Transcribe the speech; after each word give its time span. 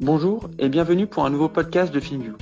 Bonjour 0.00 0.48
et 0.58 0.70
bienvenue 0.70 1.06
pour 1.06 1.26
un 1.26 1.30
nouveau 1.30 1.50
podcast 1.50 1.92
de 1.92 2.00
FinView. 2.00 2.32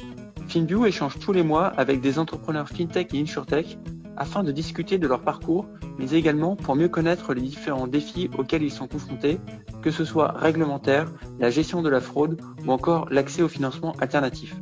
FinView 0.46 0.86
échange 0.86 1.18
tous 1.18 1.32
les 1.32 1.42
mois 1.42 1.66
avec 1.66 2.00
des 2.00 2.20
entrepreneurs 2.20 2.68
FinTech 2.68 3.12
et 3.12 3.20
InsurTech 3.20 3.78
afin 4.16 4.44
de 4.44 4.52
discuter 4.52 4.96
de 4.96 5.08
leur 5.08 5.22
parcours, 5.22 5.66
mais 5.98 6.12
également 6.12 6.54
pour 6.54 6.76
mieux 6.76 6.88
connaître 6.88 7.34
les 7.34 7.40
différents 7.40 7.88
défis 7.88 8.30
auxquels 8.38 8.62
ils 8.62 8.70
sont 8.70 8.86
confrontés, 8.86 9.40
que 9.82 9.90
ce 9.90 10.04
soit 10.04 10.30
réglementaire, 10.38 11.10
la 11.40 11.50
gestion 11.50 11.82
de 11.82 11.88
la 11.88 12.00
fraude 12.00 12.40
ou 12.64 12.70
encore 12.70 13.08
l'accès 13.10 13.42
au 13.42 13.48
financement 13.48 13.92
alternatif. 13.98 14.54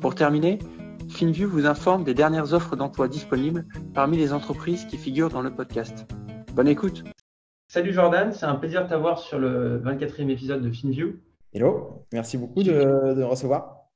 Pour 0.00 0.14
terminer, 0.14 0.60
FinView 1.08 1.48
vous 1.48 1.66
informe 1.66 2.04
des 2.04 2.14
dernières 2.14 2.54
offres 2.54 2.76
d'emploi 2.76 3.08
disponibles 3.08 3.66
parmi 3.92 4.16
les 4.16 4.32
entreprises 4.32 4.84
qui 4.84 4.98
figurent 4.98 5.30
dans 5.30 5.42
le 5.42 5.50
podcast. 5.50 6.06
Bonne 6.54 6.68
écoute 6.68 7.02
Salut 7.66 7.92
Jordan, 7.92 8.32
c'est 8.32 8.46
un 8.46 8.54
plaisir 8.54 8.84
de 8.84 8.88
t'avoir 8.88 9.18
sur 9.18 9.40
le 9.40 9.82
24e 9.84 10.28
épisode 10.28 10.62
de 10.62 10.70
FinView. 10.70 11.16
Hello, 11.52 12.06
merci 12.12 12.38
beaucoup 12.38 12.62
de, 12.62 12.72
me 12.72 13.24
recevoir. 13.24 13.88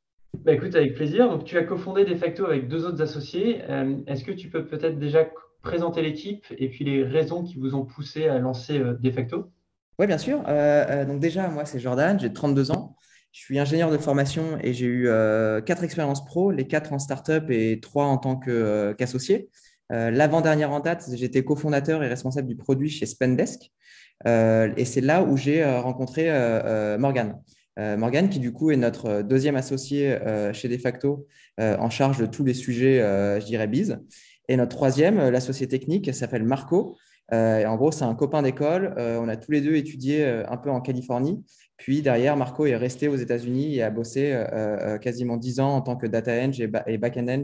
Bah 0.45 0.55
écoute, 0.55 0.75
avec 0.75 0.95
plaisir. 0.95 1.29
Donc, 1.29 1.45
tu 1.45 1.57
as 1.57 1.63
cofondé 1.63 2.05
Defacto 2.05 2.47
avec 2.47 2.67
deux 2.67 2.85
autres 2.85 3.01
associés. 3.01 3.63
Euh, 3.69 3.99
est-ce 4.09 4.25
que 4.25 4.33
tu 4.33 4.51
peux 4.51 4.67
peut-être 4.67 4.99
déjà 4.99 5.29
présenter 5.63 6.03
l'équipe 6.03 6.45
et 6.59 6.69
puis 6.69 6.85
les 6.85 7.05
raisons 7.05 7.45
qui 7.45 7.57
vous 7.57 7.77
ont 7.77 7.85
poussé 7.85 8.27
à 8.27 8.41
lancer 8.41 8.81
euh, 8.81 8.95
Defacto 8.99 9.53
Oui, 10.01 10.09
bien 10.09 10.19
sûr. 10.19 10.43
Euh, 10.49 11.05
donc 11.05 11.21
déjà, 11.21 11.47
moi, 11.47 11.65
c'est 11.65 11.79
Jordan, 11.79 12.19
j'ai 12.19 12.33
32 12.33 12.73
ans. 12.73 12.97
Je 13.31 13.39
suis 13.39 13.57
ingénieur 13.61 13.93
de 13.93 13.99
formation 13.99 14.59
et 14.61 14.73
j'ai 14.73 14.87
eu 14.87 15.09
quatre 15.65 15.83
expériences 15.83 16.25
pro, 16.25 16.53
les 16.53 16.67
quatre 16.69 16.93
en 16.93 17.01
startup 17.01 17.51
et 17.51 17.81
trois 17.81 18.07
en 18.07 18.17
tant 18.17 18.37
qu'associé. 18.37 19.49
L'avant-dernière 19.91 20.73
en 20.73 20.81
date, 20.81 21.09
j'étais 21.13 21.45
cofondateur 21.45 22.03
et 22.03 22.09
responsable 22.09 22.49
du 22.49 22.57
produit 22.57 22.89
chez 22.91 23.07
Spendesk. 23.07 23.71
Euh, 24.27 24.73
et 24.77 24.85
c'est 24.85 25.01
là 25.01 25.23
où 25.23 25.37
j'ai 25.37 25.63
euh, 25.63 25.81
rencontré 25.81 26.27
euh, 26.29 26.99
Morgane. 26.99 27.41
Morgane, 27.77 28.29
qui 28.29 28.39
du 28.39 28.53
coup 28.53 28.71
est 28.71 28.77
notre 28.77 29.23
deuxième 29.23 29.57
associé 29.57 30.17
chez 30.53 30.69
Defacto 30.69 31.27
en 31.59 31.91
charge 31.91 32.19
de 32.19 32.27
tous 32.27 32.45
les 32.45 32.55
sujets, 32.55 33.01
je 33.41 33.45
dirais, 33.45 33.67
bise. 33.67 33.99
Et 34.49 34.57
notre 34.57 34.77
troisième, 34.77 35.19
l'associé 35.31 35.67
technique, 35.67 36.15
s'appelle 36.15 36.45
Marco. 36.45 36.97
en 37.33 37.75
gros, 37.75 37.91
c'est 37.91 38.05
un 38.05 38.15
copain 38.15 38.43
d'école. 38.43 38.95
on 38.97 39.29
a 39.29 39.37
tous 39.37 39.51
les 39.51 39.61
deux 39.61 39.75
étudié 39.75 40.25
un 40.25 40.57
peu 40.57 40.71
en 40.71 40.81
Californie. 40.81 41.45
Puis 41.77 42.01
derrière, 42.01 42.37
Marco 42.37 42.65
est 42.65 42.77
resté 42.77 43.09
aux 43.09 43.17
États-Unis 43.17 43.75
et 43.75 43.83
a 43.83 43.91
bossé 43.91 44.41
quasiment 45.03 45.37
dix 45.37 45.59
ans 45.59 45.75
en 45.75 45.81
tant 45.81 45.97
que 45.97 46.07
data 46.07 46.31
eng 46.31 46.53
et, 46.87 46.97
back-end 46.97 47.43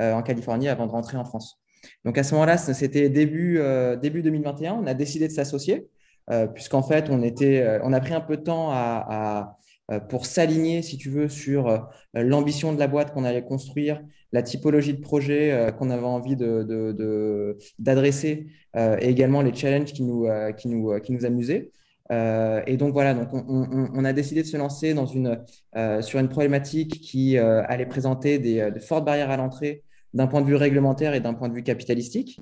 en 0.00 0.24
Californie 0.24 0.68
avant 0.68 0.88
de 0.88 0.90
rentrer 0.90 1.18
en 1.18 1.24
France. 1.24 1.60
Donc 2.04 2.18
à 2.18 2.22
ce 2.22 2.34
moment-là, 2.34 2.58
c'était 2.58 3.08
début, 3.08 3.60
début 4.00 4.22
2021. 4.22 4.74
On 4.74 4.86
a 4.86 4.94
décidé 4.94 5.28
de 5.28 5.32
s'associer. 5.32 5.88
Euh, 6.30 6.46
puisqu'en 6.46 6.82
fait, 6.82 7.08
on, 7.10 7.22
était, 7.22 7.62
euh, 7.62 7.78
on 7.82 7.92
a 7.92 8.00
pris 8.00 8.12
un 8.12 8.20
peu 8.20 8.36
de 8.36 8.42
temps 8.42 8.74
euh, 8.74 9.42
pour 10.10 10.26
s'aligner, 10.26 10.82
si 10.82 10.98
tu 10.98 11.08
veux, 11.08 11.28
sur 11.28 11.88
l'ambition 12.12 12.74
de 12.74 12.78
la 12.78 12.86
boîte 12.86 13.14
qu'on 13.14 13.24
allait 13.24 13.44
construire, 13.44 14.02
la 14.32 14.42
typologie 14.42 14.92
de 14.92 15.00
projet 15.00 15.72
qu'on 15.78 15.88
avait 15.88 16.04
envie 16.04 16.36
d'adresser 17.78 18.48
de, 18.74 18.98
et 19.00 19.08
également 19.08 19.40
les 19.40 19.54
challenges 19.54 19.94
qui 19.94 20.02
nous, 20.02 20.28
qui 20.58 20.68
nous, 20.68 21.00
qui 21.00 21.12
nous 21.12 21.24
amusaient. 21.24 21.70
et 22.10 22.76
donc 22.76 22.92
voilà, 22.92 23.14
donc 23.14 23.28
on, 23.32 24.04
a 24.04 24.12
décidé 24.12 24.42
de 24.42 24.46
se 24.46 24.58
lancer 24.58 24.92
dans 24.92 25.06
une, 25.06 25.42
sur 26.02 26.20
une 26.20 26.28
problématique 26.28 27.00
qui 27.00 27.38
allait 27.38 27.86
présenter 27.86 28.38
des, 28.38 28.70
de 28.70 28.80
fortes 28.80 29.06
barrières 29.06 29.30
à 29.30 29.38
l'entrée 29.38 29.84
d'un 30.14 30.26
point 30.26 30.40
de 30.40 30.46
vue 30.46 30.56
réglementaire 30.56 31.14
et 31.14 31.20
d'un 31.20 31.34
point 31.34 31.48
de 31.48 31.54
vue 31.54 31.62
capitalistique, 31.62 32.40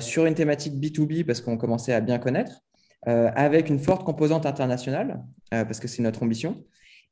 sur 0.00 0.24
une 0.24 0.34
thématique 0.34 0.72
B2B 0.74 1.24
parce 1.24 1.42
qu'on 1.42 1.58
commençait 1.58 1.92
à 1.92 2.00
bien 2.00 2.18
connaître, 2.18 2.62
euh, 3.08 3.30
avec 3.36 3.68
une 3.68 3.78
forte 3.78 4.04
composante 4.04 4.46
internationale, 4.46 5.22
euh, 5.54 5.64
parce 5.64 5.78
que 5.78 5.86
c'est 5.86 6.02
notre 6.02 6.24
ambition. 6.24 6.64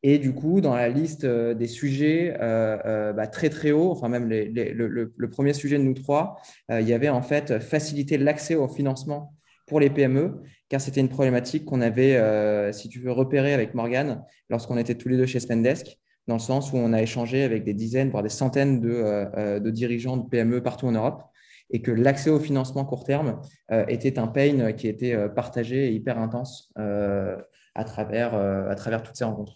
Et 0.02 0.18
du 0.18 0.34
coup, 0.34 0.60
dans 0.60 0.74
la 0.74 0.88
liste 0.88 1.22
euh, 1.22 1.54
des 1.54 1.68
sujets 1.68 2.36
bah, 2.38 3.26
très 3.28 3.48
très 3.48 3.70
haut, 3.70 3.92
enfin 3.92 4.08
même 4.08 4.28
le, 4.28 5.28
premier 5.28 5.52
sujet 5.52 5.78
de 5.78 5.84
nous 5.84 5.94
trois, 5.94 6.36
il 6.70 6.86
y 6.86 6.92
avait 6.92 7.08
en 7.08 7.22
fait 7.22 7.60
faciliter 7.60 8.18
l'accès 8.18 8.56
au 8.56 8.68
financement 8.68 9.34
pour 9.66 9.78
les 9.78 9.88
PME, 9.88 10.42
car 10.68 10.80
c'était 10.80 11.00
une 11.00 11.08
problématique 11.08 11.64
qu'on 11.64 11.80
avait, 11.80 12.72
si 12.72 12.88
tu 12.88 12.98
veux, 12.98 13.12
repérer 13.12 13.54
avec 13.54 13.74
Morgane 13.74 14.24
lorsqu'on 14.50 14.76
était 14.76 14.96
tous 14.96 15.08
les 15.08 15.16
deux 15.16 15.26
chez 15.26 15.40
Spendesk, 15.40 15.98
dans 16.26 16.34
le 16.34 16.40
sens 16.40 16.72
où 16.72 16.76
on 16.76 16.92
a 16.92 17.02
échangé 17.02 17.42
avec 17.42 17.64
des 17.64 17.74
dizaines, 17.74 18.10
voire 18.10 18.22
des 18.22 18.28
centaines 18.28 18.80
de, 18.80 19.58
de 19.58 19.70
dirigeants 19.70 20.16
de 20.16 20.28
PME 20.28 20.62
partout 20.62 20.86
en 20.86 20.92
Europe 20.92 21.22
et 21.70 21.82
que 21.82 21.90
l'accès 21.90 22.30
au 22.30 22.38
financement 22.38 22.84
court 22.84 23.04
terme 23.04 23.40
euh, 23.70 23.84
était 23.88 24.18
un 24.18 24.26
pain 24.26 24.72
qui 24.72 24.88
était 24.88 25.14
euh, 25.14 25.28
partagé 25.28 25.88
et 25.88 25.92
hyper 25.92 26.18
intense 26.18 26.72
euh, 26.78 27.36
à, 27.74 27.84
travers, 27.84 28.34
à 28.34 28.74
travers 28.74 29.02
toutes 29.02 29.16
ces 29.16 29.24
rencontres. 29.24 29.54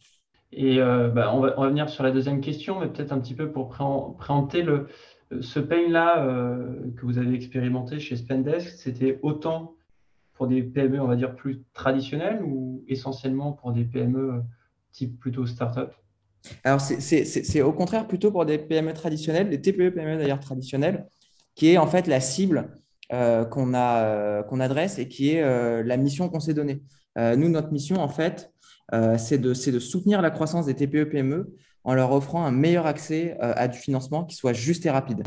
Et 0.51 0.79
bah, 0.79 1.33
on, 1.35 1.41
va, 1.41 1.55
on, 1.59 1.69
venir 1.69 1.89
sur 1.89 2.03
la 2.03 2.11
deuxième 2.11 2.41
question, 2.41 2.81
mais 2.81 2.89
peut-être 2.89 3.13
un 3.13 3.21
petit 3.21 3.35
peu 3.35 3.53
pour 3.53 3.69
préempter 3.69 4.63
le, 4.63 4.89
ce 5.41 5.61
pain-là 5.61 6.27
que 6.97 7.07
vous 7.07 7.19
avez 7.19 7.35
expérimenté 7.35 8.01
chez 8.01 8.17
Spendesk, 8.17 8.71
c'était 8.71 9.21
autant 9.23 9.75
pour 10.33 10.49
des 10.49 10.63
PME, 10.63 11.01
on 11.01 11.07
va 11.07 11.17
dire, 11.17 11.37
plus 11.37 11.63
traditionnelles 11.75 12.43
ou 12.43 12.83
essentiellement 12.89 13.53
pour 13.53 13.73
des 13.73 13.85
PME 13.85 14.43
type 14.91 15.21
plutôt 15.21 15.47
start-up? 15.47 15.93
Alors, 16.65 16.81
c'est 16.81 17.63
au 17.63 17.73
contraire 17.73 18.07
plutôt 18.07 18.31
pour 18.31 18.47
des 18.47 18.59
PME 18.59 18.93
traditionnelles, 18.93 19.51
des 19.51 19.61
TPE-PME 19.61 20.19
d'ailleurs 20.19 20.41
traditionnelles, 20.41 21.07
qui 21.55 21.71
est 21.71 21.79
en 21.79 21.87
fait 21.87 22.07
la 22.07 22.21
cible 22.21 22.71
euh, 23.11 23.47
qu'on 23.47 23.73
euh, 23.75 24.43
qu'on 24.43 24.61
adresse 24.61 24.99
et 24.99 25.09
qui 25.09 25.31
est 25.31 25.43
euh, 25.43 25.83
la 25.83 25.97
mission 25.97 26.29
qu'on 26.29 26.41
s'est 26.41 26.53
donnée. 26.53 26.83
nous, 27.17 27.49
notre 27.49 27.73
mission, 27.73 27.97
en 27.97 28.09
fait, 28.09 28.53
c'est 29.17 29.39
de, 29.39 29.71
de, 29.71 29.79
soutenir 29.79 30.23
la 30.23 30.31
croissance 30.31 30.67
des 30.67 30.75
TPE-PME 30.75 31.53
en 31.85 31.95
leur 31.95 32.13
offrant 32.13 32.45
un 32.45 32.53
meilleur 32.53 32.87
accès 32.87 33.37
à 33.41 33.67
du 33.67 33.79
financement 33.79 34.25
qui 34.25 34.37
soit 34.37 34.53
juste 34.53 34.87
et 34.87 34.91
rapide. 34.91 35.23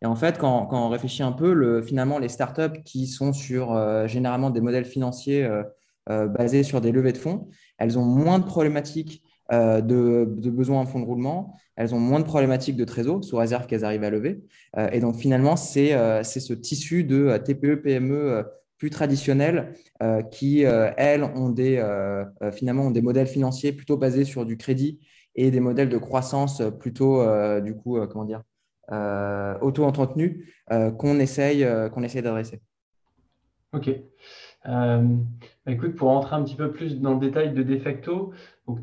Et 0.00 0.06
en 0.06 0.14
fait, 0.14 0.38
quand, 0.38 0.66
quand 0.66 0.86
on 0.86 0.88
réfléchit 0.88 1.22
un 1.22 1.32
peu, 1.32 1.52
le, 1.52 1.82
finalement, 1.82 2.18
les 2.18 2.28
startups 2.28 2.82
qui 2.84 3.06
sont 3.06 3.32
sur 3.32 3.76
généralement 4.08 4.50
des 4.50 4.62
modèles 4.62 4.86
financiers 4.86 5.46
basés 6.08 6.62
sur 6.62 6.80
des 6.80 6.92
levées 6.92 7.12
de 7.12 7.18
fonds, 7.18 7.48
elles 7.76 7.98
ont 7.98 8.04
moins 8.06 8.38
de 8.38 8.44
problématiques 8.44 9.22
de, 9.50 10.26
de, 10.26 10.50
besoins 10.50 10.80
en 10.80 10.86
fonds 10.86 11.00
de 11.00 11.04
roulement, 11.04 11.56
elles 11.76 11.94
ont 11.94 11.98
moins 11.98 12.20
de 12.20 12.24
problématiques 12.24 12.76
de 12.76 12.84
trésor, 12.84 13.24
sous 13.24 13.36
réserve 13.36 13.66
qu'elles 13.66 13.84
arrivent 13.84 14.04
à 14.04 14.10
lever. 14.10 14.42
Euh, 14.76 14.88
et 14.92 15.00
donc, 15.00 15.16
finalement, 15.16 15.56
c'est 15.56 15.94
euh, 15.94 16.22
ce 16.22 16.52
tissu 16.52 17.04
de 17.04 17.26
euh, 17.26 17.38
TPE, 17.38 17.82
PME 17.82 18.44
plus 18.78 18.90
traditionnels 18.90 19.72
qui, 20.30 20.62
elles, 20.62 21.22
ont 21.22 21.48
des, 21.48 21.82
finalement, 22.52 22.88
ont 22.88 22.90
des 22.90 23.00
modèles 23.00 23.28
financiers 23.28 23.72
plutôt 23.72 23.96
basés 23.96 24.24
sur 24.24 24.44
du 24.44 24.58
crédit 24.58 24.98
et 25.36 25.50
des 25.50 25.60
modèles 25.60 25.88
de 25.88 25.96
croissance 25.96 26.60
plutôt, 26.80 27.24
du 27.62 27.74
coup, 27.74 27.98
comment 28.08 28.26
dire, 28.26 28.42
auto-entretenus 29.62 30.44
qu'on 30.98 31.18
essaye, 31.18 31.66
qu'on 31.94 32.02
essaye 32.02 32.20
d'adresser. 32.20 32.60
OK. 33.74 33.90
Euh, 34.66 35.02
bah, 35.66 35.72
écoute, 35.72 35.94
pour 35.94 36.08
rentrer 36.08 36.36
un 36.36 36.44
petit 36.44 36.54
peu 36.54 36.70
plus 36.70 37.00
dans 37.00 37.14
le 37.14 37.20
détail 37.20 37.52
de 37.52 37.62
Defacto, 37.62 38.32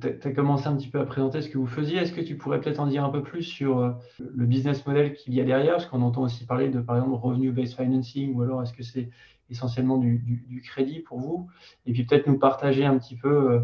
tu 0.02 0.08
as, 0.08 0.32
commencé 0.32 0.68
un 0.68 0.76
petit 0.76 0.90
peu 0.90 1.00
à 1.00 1.06
présenter 1.06 1.42
ce 1.42 1.50
que 1.50 1.58
vous 1.58 1.68
faisiez. 1.68 1.98
Est-ce 2.00 2.14
que 2.14 2.22
tu 2.22 2.38
pourrais 2.38 2.60
peut-être 2.60 2.80
en 2.80 2.88
dire 2.88 3.04
un 3.04 3.10
peu 3.10 3.24
plus 3.24 3.44
sur 3.44 3.80
euh, 3.80 3.92
le 4.20 4.46
business 4.46 4.86
model 4.86 5.14
qu'il 5.14 5.34
y 5.34 5.42
a 5.42 5.44
derrière? 5.44 5.74
Parce 5.74 5.88
qu'on 5.88 6.02
entend 6.02 6.24
aussi 6.24 6.46
parler 6.46 6.70
de, 6.70 6.82
par 6.82 6.98
exemple, 6.98 7.16
revenue-based 7.16 7.76
financing, 7.76 8.36
ou 8.36 8.42
alors 8.44 8.62
est-ce 8.62 8.74
que 8.74 8.84
c'est 8.84 9.10
essentiellement 9.50 9.98
du, 9.98 10.62
crédit 10.64 11.00
pour 11.00 11.20
vous? 11.20 11.50
Et 11.86 11.94
puis 11.94 12.06
peut-être 12.06 12.28
nous 12.28 12.38
partager 12.38 12.86
un 12.86 12.98
petit 12.98 13.16
peu 13.16 13.52
euh, 13.52 13.60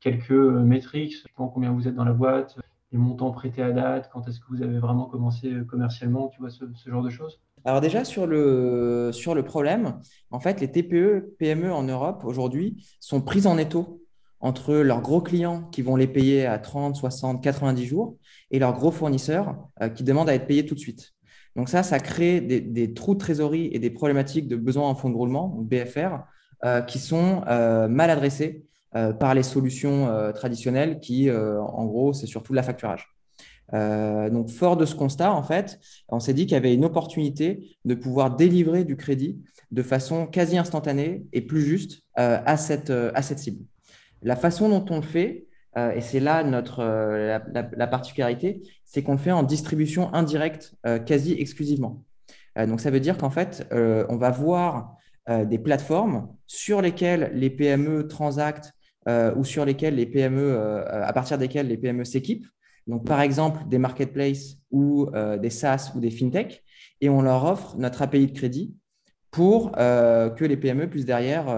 quelques 0.00 0.30
métriques, 0.30 1.16
combien 1.34 1.72
vous 1.72 1.88
êtes 1.88 1.94
dans 1.94 2.04
la 2.04 2.12
boîte, 2.12 2.58
les 2.92 2.98
montants 2.98 3.32
prêtés 3.32 3.62
à 3.62 3.72
date, 3.72 4.08
quand 4.12 4.28
est-ce 4.28 4.40
que 4.40 4.46
vous 4.48 4.62
avez 4.62 4.78
vraiment 4.78 5.06
commencé 5.06 5.52
commercialement, 5.68 6.28
tu 6.28 6.40
vois, 6.40 6.50
ce 6.50 6.90
genre 6.90 7.02
de 7.02 7.10
choses? 7.10 7.40
Alors 7.66 7.80
déjà, 7.80 8.04
sur 8.04 8.28
le, 8.28 9.10
problème, 9.44 10.00
en 10.30 10.38
fait, 10.38 10.60
les 10.60 10.70
TPE, 10.70 11.34
PME 11.36 11.72
en 11.72 11.82
Europe 11.82 12.22
aujourd'hui 12.24 12.86
sont 13.00 13.20
prises 13.20 13.48
en 13.48 13.58
étau 13.58 14.04
entre 14.38 14.72
leurs 14.76 15.00
gros 15.00 15.20
clients 15.20 15.64
qui 15.72 15.82
vont 15.82 15.96
les 15.96 16.06
payer 16.06 16.46
à 16.46 16.60
30, 16.60 16.94
60, 16.94 17.42
90 17.42 17.84
jours 17.84 18.16
et 18.52 18.60
leurs 18.60 18.72
gros 18.72 18.92
fournisseurs 18.92 19.56
euh, 19.82 19.88
qui 19.88 20.04
demandent 20.04 20.28
à 20.28 20.34
être 20.34 20.46
payés 20.46 20.64
tout 20.64 20.76
de 20.76 20.80
suite. 20.80 21.14
Donc 21.56 21.68
ça, 21.68 21.82
ça 21.82 21.98
crée 21.98 22.40
des, 22.40 22.94
trous 22.94 23.14
de 23.14 23.18
trésorerie 23.18 23.68
et 23.72 23.80
des 23.80 23.90
problématiques 23.90 24.46
de 24.46 24.54
besoin 24.54 24.88
en 24.88 24.94
fonds 24.94 25.10
de 25.10 25.16
roulement, 25.16 25.48
BFR, 25.48 26.20
euh, 26.64 26.82
qui 26.82 27.00
sont 27.00 27.42
euh, 27.48 27.88
mal 27.88 28.10
adressés 28.10 28.64
par 29.18 29.34
les 29.34 29.42
solutions 29.42 30.32
traditionnelles 30.34 31.00
qui, 31.00 31.30
en 31.30 31.84
gros, 31.84 32.14
c'est 32.14 32.26
surtout 32.26 32.54
la 32.54 32.62
facturage. 32.62 33.15
Euh, 33.74 34.30
donc, 34.30 34.48
fort 34.50 34.76
de 34.76 34.84
ce 34.84 34.94
constat, 34.94 35.32
en 35.32 35.42
fait, 35.42 35.78
on 36.08 36.20
s'est 36.20 36.34
dit 36.34 36.46
qu'il 36.46 36.52
y 36.52 36.56
avait 36.56 36.74
une 36.74 36.84
opportunité 36.84 37.76
de 37.84 37.94
pouvoir 37.94 38.36
délivrer 38.36 38.84
du 38.84 38.96
crédit 38.96 39.42
de 39.72 39.82
façon 39.82 40.26
quasi 40.26 40.56
instantanée 40.56 41.26
et 41.32 41.40
plus 41.40 41.62
juste 41.62 42.02
euh, 42.18 42.38
à, 42.46 42.56
cette, 42.56 42.90
euh, 42.90 43.10
à 43.14 43.22
cette 43.22 43.38
cible. 43.38 43.64
La 44.22 44.36
façon 44.36 44.68
dont 44.68 44.84
on 44.90 44.96
le 44.96 45.02
fait, 45.02 45.46
et 45.94 46.00
c'est 46.00 46.20
là 46.20 46.42
notre, 46.42 46.82
la, 46.82 47.86
particularité, 47.86 48.62
c'est 48.86 49.02
qu'on 49.02 49.12
le 49.12 49.18
fait 49.18 49.30
en 49.30 49.42
distribution 49.42 50.12
indirecte 50.14 50.74
quasi 51.04 51.34
exclusivement. 51.38 52.02
donc, 52.56 52.80
ça 52.80 52.90
veut 52.90 52.98
dire 52.98 53.18
qu'en 53.18 53.28
fait, 53.28 53.68
on 53.70 54.16
va 54.16 54.30
voir 54.30 54.96
des 55.28 55.58
plateformes 55.58 56.34
sur 56.46 56.80
lesquelles 56.80 57.30
les 57.34 57.50
PME 57.50 58.08
transactent 58.08 58.72
ou 59.06 59.44
sur 59.44 59.66
lesquels 59.66 59.96
les 59.96 60.06
PME, 60.06 60.58
à 60.88 61.12
partir 61.12 61.36
desquels 61.36 61.68
les 61.68 61.76
PME 61.76 62.04
s'équipent. 62.04 62.46
Donc, 62.86 63.04
par 63.04 63.20
exemple, 63.20 63.66
des 63.68 63.78
marketplaces 63.78 64.56
ou 64.70 65.08
des 65.40 65.50
SaaS 65.50 65.92
ou 65.96 66.00
des 66.00 66.10
fintech, 66.10 66.62
et 67.00 67.08
on 67.08 67.20
leur 67.20 67.44
offre 67.44 67.76
notre 67.76 68.02
API 68.02 68.26
de 68.26 68.32
crédit 68.32 68.76
pour 69.32 69.72
que 69.72 70.44
les 70.44 70.56
PME 70.56 70.88
puissent 70.88 71.04
derrière 71.04 71.48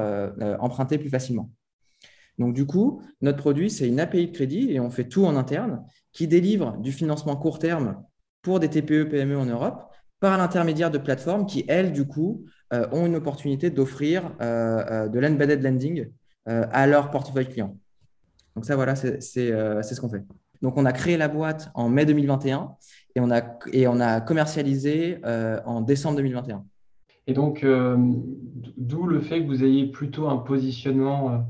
emprunter 0.58 0.96
plus 0.96 1.10
facilement. 1.10 1.50
Donc, 2.38 2.54
du 2.54 2.64
coup, 2.64 3.02
notre 3.20 3.38
produit, 3.38 3.68
c'est 3.68 3.88
une 3.88 4.00
API 4.00 4.28
de 4.28 4.32
crédit 4.32 4.72
et 4.72 4.80
on 4.80 4.90
fait 4.90 5.04
tout 5.04 5.26
en 5.26 5.36
interne 5.36 5.84
qui 6.12 6.28
délivre 6.28 6.78
du 6.78 6.92
financement 6.92 7.36
court 7.36 7.58
terme 7.58 8.02
pour 8.42 8.60
des 8.60 8.68
TPE, 8.68 9.04
PME 9.04 9.36
en 9.36 9.44
Europe 9.44 9.88
par 10.20 10.36
l'intermédiaire 10.36 10.90
de 10.90 10.98
plateformes 10.98 11.46
qui, 11.46 11.64
elles, 11.68 11.92
du 11.92 12.06
coup, 12.06 12.44
euh, 12.72 12.88
ont 12.92 13.06
une 13.06 13.16
opportunité 13.16 13.70
d'offrir 13.70 14.34
euh, 14.40 14.84
euh, 14.90 15.08
de 15.08 15.18
l'embedded 15.18 15.62
lending 15.62 16.08
à 16.46 16.86
leur 16.86 17.10
portefeuille 17.10 17.46
client. 17.46 17.76
Donc 18.56 18.64
ça, 18.64 18.74
voilà, 18.74 18.96
c'est 18.96 19.20
ce 19.20 20.00
qu'on 20.00 20.08
fait. 20.08 20.22
Donc 20.62 20.76
on 20.76 20.84
a 20.84 20.92
créé 20.92 21.16
la 21.16 21.28
boîte 21.28 21.70
en 21.74 21.88
mai 21.88 22.06
2021 22.06 22.72
et 23.14 23.20
on 23.20 23.30
a, 23.30 23.42
et 23.72 23.86
on 23.86 24.00
a 24.00 24.20
commercialisé 24.20 25.20
en 25.24 25.80
décembre 25.80 26.16
2021. 26.16 26.64
Et 27.26 27.34
donc, 27.34 27.64
d'où 27.64 29.06
le 29.06 29.20
fait 29.20 29.42
que 29.42 29.46
vous 29.46 29.62
ayez 29.62 29.86
plutôt 29.86 30.28
un 30.28 30.38
positionnement 30.38 31.44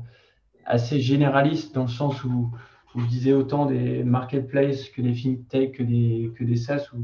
assez 0.65 0.99
généraliste 0.99 1.73
dans 1.73 1.83
le 1.83 1.89
sens 1.89 2.23
où 2.23 2.51
vous 2.95 3.07
disiez 3.07 3.33
autant 3.33 3.65
des 3.65 4.03
marketplaces 4.03 4.89
que 4.89 5.01
des 5.01 5.13
fintech, 5.13 5.77
que 5.77 5.83
des, 5.83 6.31
que 6.37 6.43
des 6.43 6.55
SaaS 6.55 6.89
ou 6.93 7.03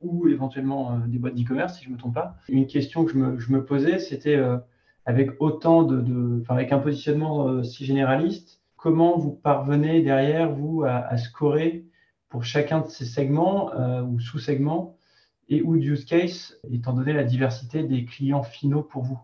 ou 0.00 0.28
éventuellement 0.28 0.92
euh, 0.92 0.98
des 1.06 1.18
boîtes 1.18 1.34
d'e-commerce, 1.34 1.78
si 1.78 1.84
je 1.84 1.88
ne 1.88 1.94
me 1.94 1.98
trompe 1.98 2.14
pas. 2.14 2.36
Une 2.48 2.66
question 2.66 3.04
que 3.04 3.12
je 3.12 3.52
me, 3.52 3.64
posais, 3.64 3.98
c'était 3.98 4.36
euh, 4.36 4.58
avec 5.04 5.30
autant 5.40 5.82
de, 5.82 6.00
de 6.00 6.42
avec 6.48 6.72
un 6.72 6.78
positionnement 6.78 7.48
euh, 7.48 7.62
si 7.62 7.84
généraliste, 7.84 8.55
comment 8.76 9.18
vous 9.18 9.32
parvenez 9.32 10.02
derrière, 10.02 10.52
vous, 10.52 10.84
à, 10.84 11.16
scorer 11.16 11.86
pour 12.28 12.44
chacun 12.44 12.80
de 12.80 12.88
ces 12.88 13.04
segments 13.04 13.72
ou 14.02 14.18
sous-segments 14.20 14.98
et 15.48 15.62
ou 15.62 15.76
use 15.76 16.04
case, 16.04 16.58
étant 16.70 16.92
donné 16.92 17.12
la 17.12 17.24
diversité 17.24 17.82
des 17.84 18.04
clients 18.04 18.42
finaux 18.42 18.82
pour 18.82 19.02
vous? 19.02 19.18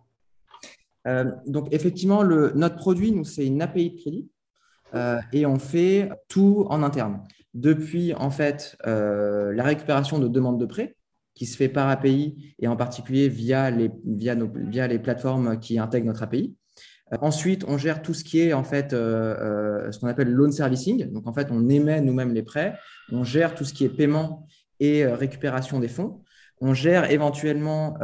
Donc, 1.47 1.69
effectivement, 1.73 2.23
le, 2.23 2.53
notre 2.55 2.77
produit, 2.77 3.13
nous, 3.13 3.25
c'est 3.25 3.47
une 3.47 3.61
API 3.61 3.91
de 3.91 4.01
crédit 4.01 4.31
et 5.33 5.47
on 5.47 5.59
fait 5.59 6.11
tout 6.29 6.67
en 6.71 6.83
interne 6.83 7.21
depuis 7.55 8.15
en 8.15 8.31
fait 8.31 8.77
euh, 8.87 9.53
la 9.53 9.65
récupération 9.65 10.19
de 10.19 10.29
demandes 10.29 10.61
de 10.61 10.67
prêt 10.67 10.97
qui 11.35 11.47
se 11.47 11.57
fait 11.57 11.69
par 11.69 11.89
API 11.89 12.55
et 12.59 12.69
en 12.69 12.77
particulier 12.77 13.29
via 13.29 13.71
les, 13.71 13.91
via 14.05 14.87
les 14.87 14.99
plateformes 14.99 15.59
qui 15.59 15.79
intègrent 15.79 16.07
notre 16.07 16.23
API. 16.23 16.55
Euh, 17.13 17.17
ensuite, 17.21 17.65
on 17.69 17.79
gère 17.79 18.03
tout 18.03 18.15
ce 18.15 18.25
qui 18.25 18.41
est 18.41 18.53
en 18.53 18.65
fait 18.65 18.93
euh, 18.93 19.91
ce 19.93 19.99
qu'on 19.99 20.09
appelle 20.09 20.31
loan 20.31 20.51
servicing. 20.51 21.11
Donc 21.11 21.27
en 21.27 21.33
fait, 21.33 21.49
on 21.51 21.69
émet 21.69 22.01
nous-mêmes 22.01 22.33
les 22.33 22.43
prêts, 22.43 22.79
on 23.11 23.25
gère 23.25 23.55
tout 23.55 23.65
ce 23.65 23.73
qui 23.73 23.85
est 23.85 23.95
paiement 23.95 24.47
et 24.81 25.07
récupération 25.07 25.79
des 25.81 25.89
fonds. 25.89 26.23
On 26.61 26.75
gère 26.75 27.11
éventuellement 27.11 27.95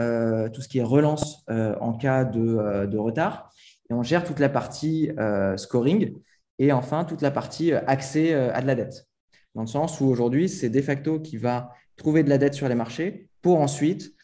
tout 0.52 0.62
ce 0.62 0.69
qui 0.69 0.78
est 0.78 0.82
relance 0.82 1.44
en 1.49 1.93
cas 1.93 2.25
de, 2.25 2.96
retard. 2.96 3.52
Et 3.90 3.94
on 3.94 4.02
gère 4.02 4.25
toute 4.25 4.40
la 4.40 4.49
partie 4.49 5.11
scoring 5.56 6.12
et 6.58 6.72
enfin 6.72 7.04
toute 7.04 7.22
la 7.22 7.31
partie 7.31 7.72
accès 7.72 8.34
à 8.34 8.61
de 8.61 8.66
la 8.66 8.75
dette 8.75 9.08
dans 9.58 9.62
le 9.62 9.69
sens 9.69 10.00
où 10.00 10.06
aujourd'hui, 10.06 10.49
c'est 10.49 10.70
de 10.70 10.81
facto 10.81 11.19
qui 11.19 11.37
va 11.37 11.72
trouver 11.96 12.22
de 12.22 12.28
la 12.28 12.38
dette 12.38 12.54
sur 12.54 12.69
les 12.69 12.76
marchés 12.76 13.28
pour 13.43 13.61
ensuite 13.61 14.14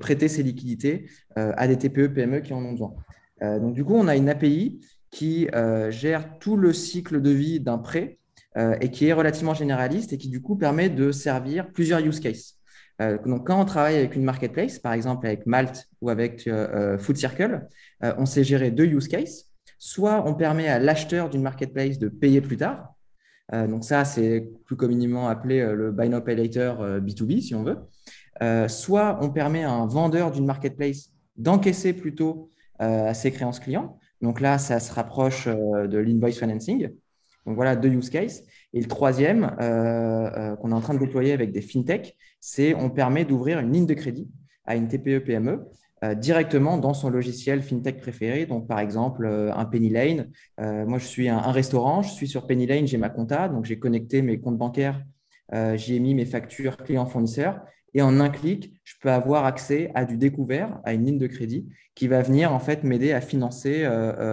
prêter 0.00 0.26
ses 0.26 0.42
liquidités 0.42 1.08
euh, 1.38 1.52
à 1.56 1.68
des 1.68 1.78
TPE, 1.78 2.08
PME 2.08 2.40
qui 2.40 2.52
en 2.52 2.64
ont 2.64 2.72
besoin. 2.72 2.94
Euh, 3.42 3.58
donc, 3.58 3.74
du 3.74 3.84
coup, 3.84 3.94
on 3.94 4.08
a 4.08 4.16
une 4.16 4.28
API 4.28 4.80
qui 5.10 5.48
euh, 5.54 5.90
gère 5.90 6.38
tout 6.38 6.56
le 6.56 6.72
cycle 6.72 7.20
de 7.20 7.30
vie 7.30 7.60
d'un 7.60 7.78
prêt 7.78 8.18
et 8.80 8.90
qui 8.90 9.06
est 9.06 9.12
relativement 9.12 9.54
généraliste 9.54 10.12
et 10.12 10.18
qui, 10.18 10.28
du 10.28 10.42
coup, 10.42 10.56
permet 10.56 10.88
de 10.88 11.12
servir 11.12 11.70
plusieurs 11.70 12.00
use 12.00 12.18
cases. 12.18 12.58
donc, 13.24 13.46
quand 13.46 13.60
on 13.60 13.64
travaille 13.64 13.94
avec 13.94 14.16
une 14.16 14.24
marketplace, 14.24 14.80
par 14.80 14.92
exemple 14.92 15.28
avec 15.28 15.46
Malt 15.46 15.88
ou 16.00 16.10
avec 16.10 16.50
Food 16.98 17.16
Circle, 17.16 17.68
on 18.02 18.26
sait 18.26 18.42
gérer 18.42 18.72
deux 18.72 18.86
use 18.86 19.06
cases. 19.06 19.44
Soit 19.78 20.24
on 20.26 20.34
permet 20.34 20.66
à 20.66 20.80
l'acheteur 20.80 21.30
d'une 21.30 21.42
marketplace 21.42 22.00
de 22.00 22.08
payer 22.08 22.40
plus 22.40 22.56
tard, 22.56 22.96
euh, 23.52 23.66
donc 23.66 23.84
ça, 23.84 24.04
c'est 24.04 24.48
plus 24.64 24.76
communément 24.76 25.28
appelé 25.28 25.60
euh, 25.60 25.74
le 25.74 25.92
buy 25.92 26.08
now 26.08 26.20
pay 26.20 26.36
later 26.36 26.74
B2B, 27.00 27.38
euh, 27.38 27.40
si 27.40 27.54
on 27.54 27.64
veut. 27.64 28.68
soit 28.68 29.18
on 29.22 29.30
permet 29.30 29.64
à 29.64 29.72
un 29.72 29.86
vendeur 29.86 30.30
d'une 30.30 30.46
marketplace 30.46 31.10
d'encaisser 31.36 31.92
plutôt 31.92 32.50
à 32.80 33.14
ses 33.14 33.30
créances 33.30 33.60
clients. 33.60 33.98
Donc 34.20 34.40
là, 34.40 34.58
ça 34.58 34.80
se 34.80 34.92
rapproche 34.92 35.46
de 35.46 35.98
l'invoice 35.98 36.38
financing. 36.38 36.90
Donc 37.46 37.54
voilà 37.54 37.76
deux 37.76 37.90
use 37.90 38.10
cases. 38.10 38.42
Et 38.72 38.80
le 38.80 38.88
troisième 38.88 39.54
qu'on 39.58 40.70
est 40.70 40.74
en 40.74 40.80
train 40.80 40.94
de 40.94 40.98
déployer 40.98 41.32
avec 41.32 41.52
des 41.52 41.60
fintech, 41.60 42.16
c'est 42.40 42.74
on 42.74 42.90
permet 42.90 43.24
d'ouvrir 43.24 43.60
une 43.60 43.72
ligne 43.72 43.86
de 43.86 43.94
crédit 43.94 44.28
à 44.64 44.76
une 44.76 44.88
TPE-PME 44.88 45.66
euh, 46.02 46.14
directement 46.14 46.78
dans 46.78 46.94
son 46.94 47.10
logiciel 47.10 47.60
fintech 47.60 48.00
préféré. 48.00 48.46
Donc, 48.46 48.66
par 48.66 48.78
exemple, 48.78 49.26
euh, 49.26 49.52
un 49.54 49.66
Penny 49.66 49.90
Lane. 49.90 50.30
Euh, 50.58 50.86
moi, 50.86 50.98
je 50.98 51.04
suis 51.04 51.28
un, 51.28 51.52
restaurant, 51.52 52.00
je 52.00 52.10
suis 52.10 52.26
sur 52.26 52.46
Penny 52.46 52.66
Lane, 52.66 52.86
j'ai 52.86 52.96
ma 52.96 53.10
compta, 53.10 53.48
donc 53.48 53.66
j'ai 53.66 53.78
connecté 53.78 54.22
mes 54.22 54.40
comptes 54.40 54.56
bancaires, 54.56 55.04
j'ai 55.74 55.98
mis 55.98 56.14
mes 56.14 56.26
factures 56.26 56.76
clients-fournisseurs. 56.78 57.60
Et 57.94 58.02
en 58.02 58.20
un 58.20 58.30
clic, 58.30 58.72
je 58.84 58.94
peux 59.00 59.10
avoir 59.10 59.44
accès 59.44 59.90
à 59.94 60.04
du 60.04 60.16
découvert, 60.16 60.78
à 60.84 60.92
une 60.92 61.06
ligne 61.06 61.18
de 61.18 61.26
crédit 61.26 61.68
qui 61.94 62.08
va 62.08 62.22
venir 62.22 62.52
en 62.52 62.60
fait 62.60 62.84
m'aider 62.84 63.12
à 63.12 63.20
financer 63.20 63.86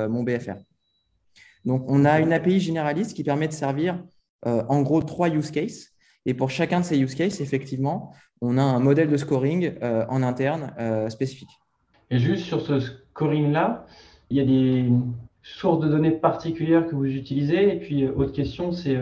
mon 0.10 0.24
BFR. 0.24 0.58
Donc, 1.66 1.84
on 1.88 2.06
a 2.06 2.20
une 2.20 2.32
API 2.32 2.60
généraliste 2.60 3.16
qui 3.16 3.24
permet 3.24 3.48
de 3.48 3.54
servir 3.54 4.04
en 4.46 4.82
gros 4.84 5.02
trois 5.02 5.30
use 5.30 5.52
cases. 5.52 5.90
Et 6.28 6.34
pour 6.34 6.52
chacun 6.52 6.82
de 6.82 6.86
ces 6.86 7.00
use 7.00 7.16
cases, 7.16 7.42
effectivement, 7.42 8.14
on 8.42 8.58
a 8.58 8.62
un 8.62 8.80
modèle 8.80 9.10
de 9.10 9.18
scoring 9.18 9.74
euh, 9.82 10.06
en 10.10 10.22
interne 10.24 10.74
euh, 10.80 11.10
spécifique. 11.10 11.50
Et 12.10 12.20
juste 12.20 12.44
sur 12.44 12.62
ce 12.62 12.80
scoring-là, 12.80 13.86
il 14.30 14.38
y 14.38 14.42
a 14.42 14.46
des 14.46 14.90
sources 15.42 15.80
de 15.80 15.88
données 15.90 16.12
particulières 16.12 16.86
que 16.88 16.96
vous 16.96 17.06
utilisez. 17.06 17.76
Et 17.76 17.80
puis, 17.80 18.04
euh, 18.04 18.14
autre 18.16 18.34
question, 18.34 18.72
c'est 18.72 18.98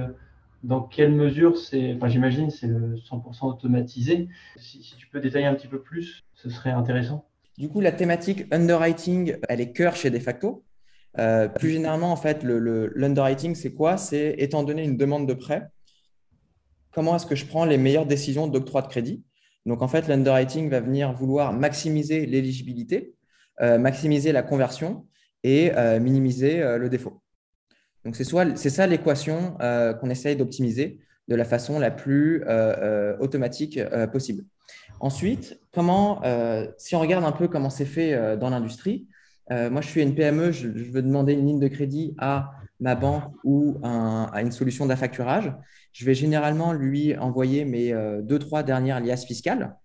dans 0.65 0.81
quelle 0.81 1.11
mesure 1.11 1.57
c'est, 1.57 1.93
enfin, 1.93 2.07
j'imagine, 2.07 2.49
c'est 2.49 2.67
le 2.67 2.95
100% 2.95 3.47
automatisé. 3.47 4.27
Si, 4.57 4.95
tu 4.97 5.07
peux 5.07 5.19
détailler 5.19 5.45
un 5.45 5.55
petit 5.55 5.67
peu 5.67 5.81
plus, 5.81 6.23
ce 6.33 6.49
serait 6.49 6.71
intéressant. 6.71 7.27
Du 7.57 7.69
coup, 7.69 7.81
la 7.81 7.91
thématique 7.91 8.45
underwriting, 8.51 9.37
elle 9.47 9.61
est 9.61 9.71
cœur 9.71 9.95
chez 9.95 10.09
Defacto. 10.09 10.65
plus 11.55 11.69
généralement, 11.69 12.11
en 12.11 12.17
fait, 12.17 12.43
l'underwriting, 12.43 13.55
c'est 13.55 13.73
quoi? 13.73 13.97
C'est 13.97 14.35
étant 14.37 14.63
donné 14.63 14.83
une 14.83 14.97
demande 14.97 15.27
de 15.27 15.33
prêt, 15.33 15.69
comment 16.91 17.15
est-ce 17.15 17.25
que 17.25 17.35
je 17.35 17.45
prends 17.45 17.65
les 17.65 17.77
meilleures 17.77 18.05
décisions 18.05 18.47
d'octroi 18.47 18.81
de 18.81 18.87
crédit? 18.87 19.23
Donc, 19.65 19.81
en 19.81 19.87
fait, 19.87 20.07
l'underwriting 20.07 20.69
va 20.69 20.79
venir 20.79 21.13
vouloir 21.13 21.53
maximiser 21.53 22.25
l'éligibilité, 22.25 23.13
euh, 23.61 23.77
maximiser 23.77 24.31
la 24.31 24.43
conversion 24.43 25.07
et 25.43 25.71
euh, 25.75 25.99
minimiser 25.99 26.61
euh, 26.61 26.77
le 26.77 26.89
défaut. 26.89 27.21
Donc, 28.05 28.15
c'est 28.15 28.69
ça 28.69 28.87
l'équation 28.87 29.57
qu'on 29.99 30.09
essaye 30.09 30.35
d'optimiser 30.35 30.99
de 31.27 31.35
la 31.35 31.43
façon 31.43 31.79
la 31.79 31.91
plus 31.91 32.43
automatique 33.19 33.79
possible. 34.13 34.45
Ensuite, 34.99 35.59
comment, 35.73 36.21
si 36.77 36.95
on 36.95 36.99
regarde 36.99 37.25
un 37.25 37.31
peu 37.31 37.47
comment 37.47 37.71
c'est 37.71 37.85
fait 37.85 38.37
dans 38.37 38.51
l'industrie, 38.51 39.07
moi, 39.49 39.81
je 39.81 39.87
suis 39.87 40.03
une 40.03 40.13
PME, 40.13 40.51
je, 40.51 40.67
veux 40.67 41.01
demander 41.01 41.33
une 41.33 41.47
ligne 41.47 41.59
de 41.59 41.67
crédit 41.67 42.13
à 42.19 42.51
ma 42.79 42.93
banque 42.93 43.33
ou 43.43 43.79
à 43.83 44.41
une 44.41 44.51
solution 44.51 44.85
d'affacturage, 44.85 45.51
je 45.95 46.05
vais 46.05 46.13
généralement 46.13 46.73
lui 46.73 47.17
envoyer 47.17 47.63
mes 47.63 47.93
euh, 47.93 48.21
deux, 48.21 48.37
trois 48.37 48.63
dernières 48.63 48.99
liasses 48.99 49.25
fiscales. 49.25 49.77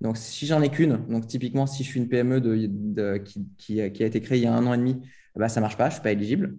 Donc, 0.00 0.16
si 0.16 0.46
j'en 0.46 0.62
ai 0.62 0.68
qu'une, 0.68 1.04
donc 1.08 1.26
typiquement, 1.26 1.66
si 1.66 1.82
je 1.82 1.88
suis 1.88 1.98
une 1.98 2.08
PME 2.08 2.38
qui, 3.58 3.80
a 3.80 3.86
été 3.86 4.20
créée 4.20 4.38
il 4.38 4.44
y 4.44 4.46
a 4.46 4.54
un 4.54 4.64
an 4.68 4.74
et 4.74 4.78
demi, 4.78 5.02
bah, 5.34 5.48
ça 5.48 5.58
ne 5.58 5.62
marche 5.62 5.76
pas, 5.76 5.86
je 5.86 5.88
ne 5.88 5.94
suis 5.94 6.02
pas 6.02 6.12
éligible. 6.12 6.56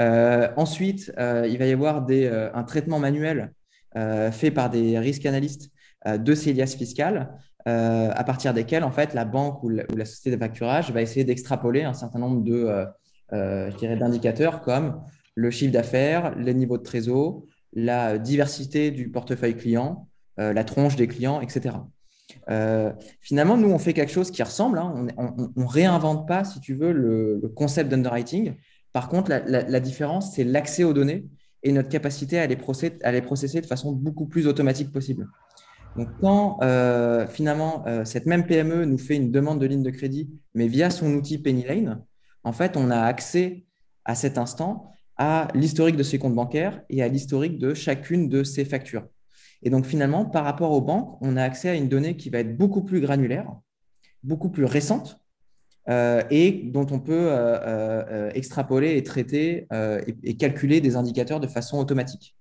Euh, 0.00 0.48
ensuite, 0.56 1.12
euh, 1.18 1.46
il 1.48 1.58
va 1.58 1.66
y 1.66 1.72
avoir 1.72 2.02
des, 2.04 2.28
un 2.28 2.64
traitement 2.64 2.98
manuel 2.98 3.52
fait 4.30 4.52
par 4.52 4.70
des 4.70 4.96
risques 4.98 5.26
analystes 5.26 5.70
de 6.06 6.34
ces 6.34 6.52
liasses 6.52 6.76
fiscales, 6.76 7.32
à 7.64 8.24
partir 8.24 8.54
desquelles, 8.54 8.84
en 8.84 8.92
fait, 8.92 9.12
la 9.12 9.24
banque 9.24 9.62
ou 9.64 9.68
la, 9.68 10.04
société 10.04 10.36
d'affacturage 10.36 10.92
va 10.92 11.02
essayer 11.02 11.24
d'extrapoler 11.24 11.82
un 11.82 11.94
certain 11.94 12.20
nombre 12.20 12.44
de 12.44 12.86
euh, 13.32 13.70
d'indicateurs 13.96 14.62
comme 14.62 15.02
le 15.34 15.50
chiffre 15.50 15.72
d'affaires, 15.72 16.34
les 16.36 16.54
niveaux 16.54 16.78
de 16.78 16.82
trésor, 16.82 17.42
la 17.74 18.18
diversité 18.18 18.90
du 18.90 19.10
portefeuille 19.10 19.56
client, 19.56 20.08
euh, 20.40 20.52
la 20.52 20.64
tronche 20.64 20.96
des 20.96 21.08
clients, 21.08 21.40
etc. 21.40 21.76
Euh, 22.50 22.90
finalement, 23.20 23.56
nous, 23.56 23.70
on 23.70 23.78
fait 23.78 23.92
quelque 23.92 24.12
chose 24.12 24.30
qui 24.30 24.42
ressemble. 24.42 24.78
Hein. 24.78 25.06
on 25.16 25.50
ne 25.54 25.66
réinvente 25.66 26.26
pas, 26.26 26.44
si 26.44 26.60
tu 26.60 26.74
veux, 26.74 26.92
le, 26.92 27.52
concept 27.54 27.90
d'underwriting. 27.90 28.54
Par 28.92 29.08
contre, 29.08 29.30
la, 29.30 29.80
différence, 29.80 30.34
c'est 30.34 30.44
l'accès 30.44 30.84
aux 30.84 30.92
données 30.92 31.26
et 31.62 31.72
notre 31.72 31.88
capacité 31.88 32.38
à 32.38 32.46
les, 32.46 32.56
processer, 32.56 33.60
de 33.60 33.66
façon 33.66 33.92
beaucoup 33.92 34.26
plus 34.26 34.46
automatique 34.46 34.92
possible. 34.92 35.28
Donc, 35.96 36.08
quand 36.20 36.58
finalement 37.28 37.84
cette 38.04 38.26
même 38.26 38.46
PME 38.46 38.84
nous 38.84 38.98
fait 38.98 39.16
une 39.16 39.30
demande 39.30 39.60
de 39.60 39.66
ligne 39.66 39.82
de 39.82 39.90
crédit, 39.90 40.30
mais 40.54 40.68
via 40.68 40.90
son 40.90 41.12
outil 41.14 41.38
PennyLane, 41.38 42.02
en 42.44 42.52
fait, 42.52 42.76
on 42.76 42.90
a 42.90 43.00
accès 43.00 43.64
à 44.04 44.14
cet 44.14 44.38
instant 44.38 44.90
à 45.18 45.48
l'historique 45.54 45.96
de 45.96 46.02
ses 46.02 46.18
comptes 46.18 46.34
bancaires 46.34 46.80
et 46.88 47.02
à 47.02 47.08
l'historique 47.08 47.58
de 47.58 47.74
chacune 47.74 48.28
de 48.28 48.44
ses 48.44 48.64
factures. 48.64 49.06
Et 49.62 49.70
donc 49.70 49.84
finalement, 49.84 50.24
par 50.24 50.44
rapport 50.44 50.70
aux 50.70 50.80
banques, 50.80 51.18
on 51.20 51.36
a 51.36 51.42
accès 51.42 51.68
à 51.68 51.74
une 51.74 51.88
donnée 51.88 52.16
qui 52.16 52.30
va 52.30 52.38
être 52.38 52.56
beaucoup 52.56 52.82
plus 52.82 53.00
granulaire, 53.00 53.52
beaucoup 54.22 54.50
plus 54.50 54.64
récente, 54.64 55.17
euh, 55.88 56.22
et 56.30 56.52
dont 56.52 56.86
on 56.90 57.00
peut 57.00 57.30
euh, 57.30 57.60
euh, 57.66 58.30
extrapoler 58.34 58.96
et 58.96 59.02
traiter 59.02 59.66
et, 60.22 60.36
calculer 60.36 60.80
des 60.80 60.96
indicateurs 60.96 61.40
de 61.40 61.46
façon 61.46 61.78
automatique. 61.78 62.36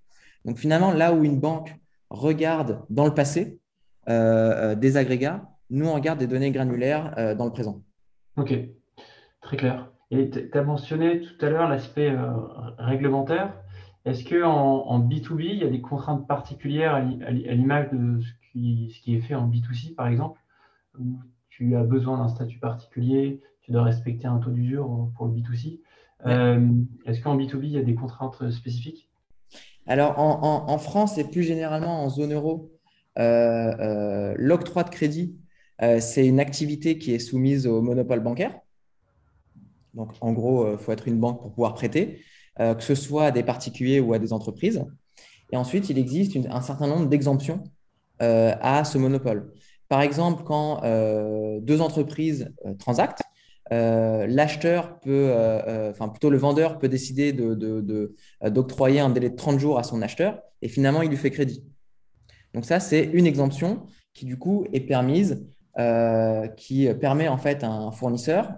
Donc 0.46 0.58
finalement, 0.58 0.92
là 0.92 1.13
où 1.13 1.24
une 1.24 1.39
banque 1.39 1.75
regarde 2.10 2.82
dans 2.89 3.06
le 3.06 3.13
passé 3.13 3.60
des 4.08 4.98
agrégats, 4.98 5.44
nous, 5.70 5.86
on 5.86 5.94
regarde 5.94 6.20
des 6.20 6.27
données 6.27 6.51
granulaires 6.51 7.36
dans 7.38 7.44
le 7.44 7.51
présent. 7.51 7.82
OK, 8.38 8.54
très 9.42 9.58
clair. 9.58 9.92
Et 10.12 10.30
tu 10.30 10.50
as 10.54 10.63
mentionné 10.63 11.20
tout 11.20 11.46
à 11.46 11.50
l'heure 11.50 11.68
l'aspect 11.68 12.16
réglementaire. 12.77 13.54
Est-ce 14.06 14.24
qu'en 14.24 14.86
en, 14.86 15.00
B2B, 15.01 15.42
il 15.42 15.58
y 15.58 15.63
a 15.66 15.70
des 15.70 15.82
contraintes 15.82 16.25
particulières 16.25 16.96
à 16.96 17.01
l'image 17.01 17.89
de 17.92 18.22
ce 18.22 18.51
qui, 18.54 18.94
ce 18.96 19.01
qui, 19.01 19.16
est 19.16 19.22
fait 19.22 19.36
en 19.36 19.50
B2C, 19.50 19.96
par 19.96 20.08
exemple? 20.08 20.39
Tu 21.57 21.75
as 21.75 21.83
besoin 21.83 22.17
d'un 22.19 22.27
statut 22.27 22.59
particulier, 22.59 23.41
tu 23.61 23.71
dois 23.71 23.83
respecter 23.83 24.27
un 24.27 24.37
taux 24.37 24.51
d'usure 24.51 25.09
pour 25.15 25.25
le 25.25 25.33
B2C. 25.33 25.79
Euh, 26.27 26.69
est-ce 27.05 27.19
qu'en 27.19 27.35
B2B, 27.35 27.63
il 27.63 27.71
y 27.71 27.77
a 27.79 27.83
des 27.83 27.95
contraintes 27.95 28.51
spécifiques? 28.51 29.09
Alors, 29.87 30.19
en, 30.19 30.77
France 30.77 31.17
et 31.17 31.23
plus 31.23 31.43
généralement 31.43 32.03
en 32.03 32.09
zone 32.09 32.33
euro, 32.33 32.71
euh, 33.17 33.73
euh, 33.79 34.35
l'octroi 34.37 34.83
de 34.83 34.89
crédit, 34.89 35.35
c'est 35.99 36.27
une 36.27 36.39
activité 36.39 36.99
qui 36.99 37.13
est 37.13 37.19
soumise 37.19 37.65
au 37.65 37.81
monopole 37.81 38.19
bancaire. 38.19 38.59
Donc, 39.95 40.11
en 40.21 40.33
gros, 40.33 40.73
il 40.73 40.77
faut 40.77 40.91
être 40.91 41.07
une 41.07 41.19
banque 41.19 41.41
pour 41.41 41.51
pouvoir 41.53 41.73
prêter, 41.73 42.21
que 42.57 42.81
ce 42.81 42.93
soit 42.93 43.25
à 43.25 43.31
des 43.31 43.43
particuliers 43.43 43.99
ou 43.99 44.13
à 44.13 44.19
des 44.19 44.31
entreprises. 44.31 44.85
Et 45.51 45.57
ensuite, 45.57 45.89
il 45.89 45.97
existe 45.97 46.37
un 46.49 46.61
certain 46.61 46.87
nombre 46.87 47.07
d'exemptions 47.07 47.63
à 48.19 48.83
ce 48.83 48.97
monopole. 48.97 49.53
Par 49.89 50.01
exemple, 50.01 50.44
quand 50.44 50.84
euh, 50.84 51.60
deux 51.62 51.82
entreprises 51.82 52.51
euh, 52.65 52.74
transactent, 52.74 53.22
euh, 53.74 54.25
l'acheteur 54.27 55.00
peut, 55.00 55.34
enfin 55.89 56.08
plutôt 56.08 56.29
le 56.29 56.38
vendeur 56.38 56.79
peut 56.79 56.88
décider 56.88 57.34
d'octroyer 57.34 59.00
de, 59.00 59.06
un 59.06 59.10
délai 59.10 59.29
de 59.29 59.36
30 59.36 59.60
jours 59.60 59.77
à 59.77 59.84
son 59.84 60.01
acheteur 60.01 60.39
et 60.62 60.70
finalement 60.70 61.01
il 61.01 61.10
lui 61.10 61.17
fait 61.17 61.32
crédit. 61.32 61.65
Donc 62.53 62.63
ça, 62.63 62.79
c'est 62.79 63.03
une 63.03 63.25
exemption 63.25 63.86
qui 64.13 64.25
du 64.25 64.38
coup 64.38 64.65
est 64.72 64.79
permise, 64.79 65.46
qui 66.56 66.88
permet 67.01 67.27
en 67.27 67.38
fait 67.38 67.62
à 67.65 67.70
un 67.70 67.91
fournisseur 67.91 68.53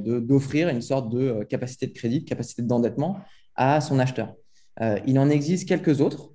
d'offrir 0.00 0.70
une 0.70 0.82
sorte 0.82 1.08
de 1.08 1.44
capacité 1.44 1.86
de 1.86 1.92
crédit, 1.92 2.20
de 2.20 2.28
capacité 2.28 2.62
d'endettement 2.62 3.18
à 3.54 3.80
son 3.80 4.00
acheteur. 4.00 4.34
il 5.06 5.20
en 5.20 5.30
existe 5.30 5.68
quelques 5.68 6.00
autres 6.00 6.32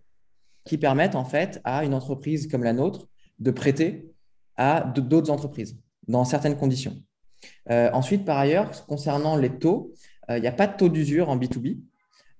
qui 0.64 0.78
permettent 0.78 1.16
en 1.16 1.26
fait 1.26 1.60
à 1.66 1.84
une 1.84 1.94
entreprise 1.94 2.48
comme 2.48 2.64
la 2.64 2.72
nôtre 2.72 3.10
de 3.40 3.52
prêter 3.52 4.12
à 4.58 4.82
d'autres 4.82 5.30
entreprises 5.30 5.78
dans 6.08 6.26
certaines 6.26 6.58
conditions. 6.58 6.96
Euh, 7.70 7.90
ensuite, 7.94 8.26
par 8.26 8.38
ailleurs, 8.38 8.70
concernant 8.86 9.36
les 9.36 9.58
taux, 9.58 9.94
euh, 10.30 10.38
il 10.38 10.42
n'y 10.42 10.48
a 10.48 10.52
pas 10.52 10.68
de 10.68 10.76
taux 10.78 10.90
d'usure 10.90 11.30
en 11.30 11.38
B2B. 11.38 11.80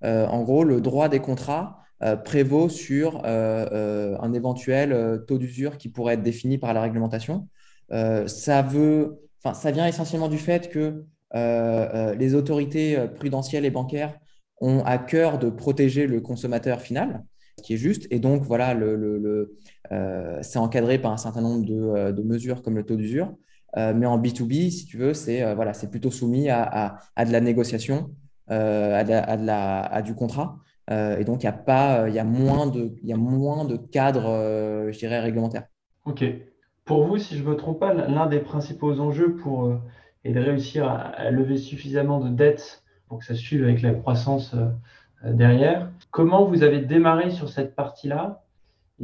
Euh, 0.04 0.26
en 0.26 0.42
gros, 0.42 0.64
le 0.64 0.80
droit 0.80 1.08
des 1.08 1.20
contrats 1.20 1.80
prévaut 2.24 2.68
sur 2.68 3.24
un 3.24 4.32
éventuel 4.34 5.22
taux 5.26 5.38
d'usure 5.38 5.78
qui 5.78 5.88
pourrait 5.88 6.14
être 6.14 6.22
défini 6.22 6.58
par 6.58 6.74
la 6.74 6.82
réglementation. 6.82 7.48
ça, 7.88 8.60
veut, 8.60 9.22
ça 9.54 9.70
vient 9.70 9.86
essentiellement 9.86 10.28
du 10.28 10.36
fait 10.36 10.68
que 10.68 11.06
les 11.32 12.34
autorités 12.34 12.98
prudentielles 13.14 13.64
et 13.64 13.70
bancaires 13.70 14.18
ont 14.60 14.84
à 14.84 14.98
cœur 14.98 15.38
de 15.38 15.48
protéger 15.48 16.06
le 16.06 16.20
consommateur 16.20 16.82
final 16.82 17.24
qui 17.62 17.74
est 17.74 17.78
juste. 17.78 18.06
Et 18.10 18.18
donc, 18.18 18.42
voilà, 18.42 18.74
le, 18.74 19.56
c'est 19.90 20.58
encadré 20.58 20.98
par 20.98 21.12
un 21.12 21.16
certain 21.16 21.40
nombre 21.40 21.64
de, 21.64 21.74
euh, 21.74 22.24
mesures 22.24 22.62
comme 22.62 22.76
le 22.76 22.84
taux 22.84 22.96
d'usure. 22.96 23.34
Euh, 23.76 23.92
mais 23.94 24.06
en 24.06 24.18
B2B, 24.18 24.70
si 24.70 24.86
tu 24.86 24.98
veux, 24.98 25.14
c'est 25.14 25.54
voilà, 25.54 25.72
plutôt 25.90 26.10
soumis 26.10 26.48
à, 26.48 27.00
de 27.18 27.32
la 27.32 27.40
négociation, 27.40 28.10
à, 28.48 30.02
du 30.02 30.14
contrat. 30.14 30.58
et 30.90 31.24
donc, 31.24 31.42
il 31.42 31.46
y, 31.46 31.48
a 31.48 31.52
pas, 31.52 32.08
y 32.08 32.18
a 32.18 32.24
moins 32.24 32.66
de, 32.66 32.94
y 33.02 33.12
a 33.12 33.16
moins 33.16 33.64
de 33.64 33.76
cadres, 33.76 34.90
je 34.90 34.98
dirais, 34.98 35.20
réglementaires. 35.20 35.66
OK. 36.04 36.24
Pour 36.84 37.06
vous, 37.06 37.18
si 37.18 37.36
je 37.36 37.42
ne 37.42 37.48
me 37.48 37.56
trompe 37.56 37.80
pas, 37.80 37.94
l'un 37.94 38.26
des 38.26 38.40
principaux 38.40 39.00
enjeux 39.00 39.34
pour 39.34 39.74
est 40.24 40.32
de 40.32 40.40
réussir 40.40 40.88
à, 40.88 41.30
lever 41.30 41.56
suffisamment 41.56 42.20
de 42.20 42.30
dettes 42.30 42.82
pour 43.08 43.18
que 43.18 43.24
ça 43.24 43.34
suive 43.34 43.62
avec 43.62 43.82
la 43.82 43.92
croissance 43.92 44.54
euh, 44.54 45.32
derrière. 45.32 45.90
Comment 46.10 46.44
vous 46.44 46.62
avez 46.62 46.80
démarré 46.80 47.30
sur 47.30 47.48
cette 47.48 47.74
partie-là? 47.74 48.43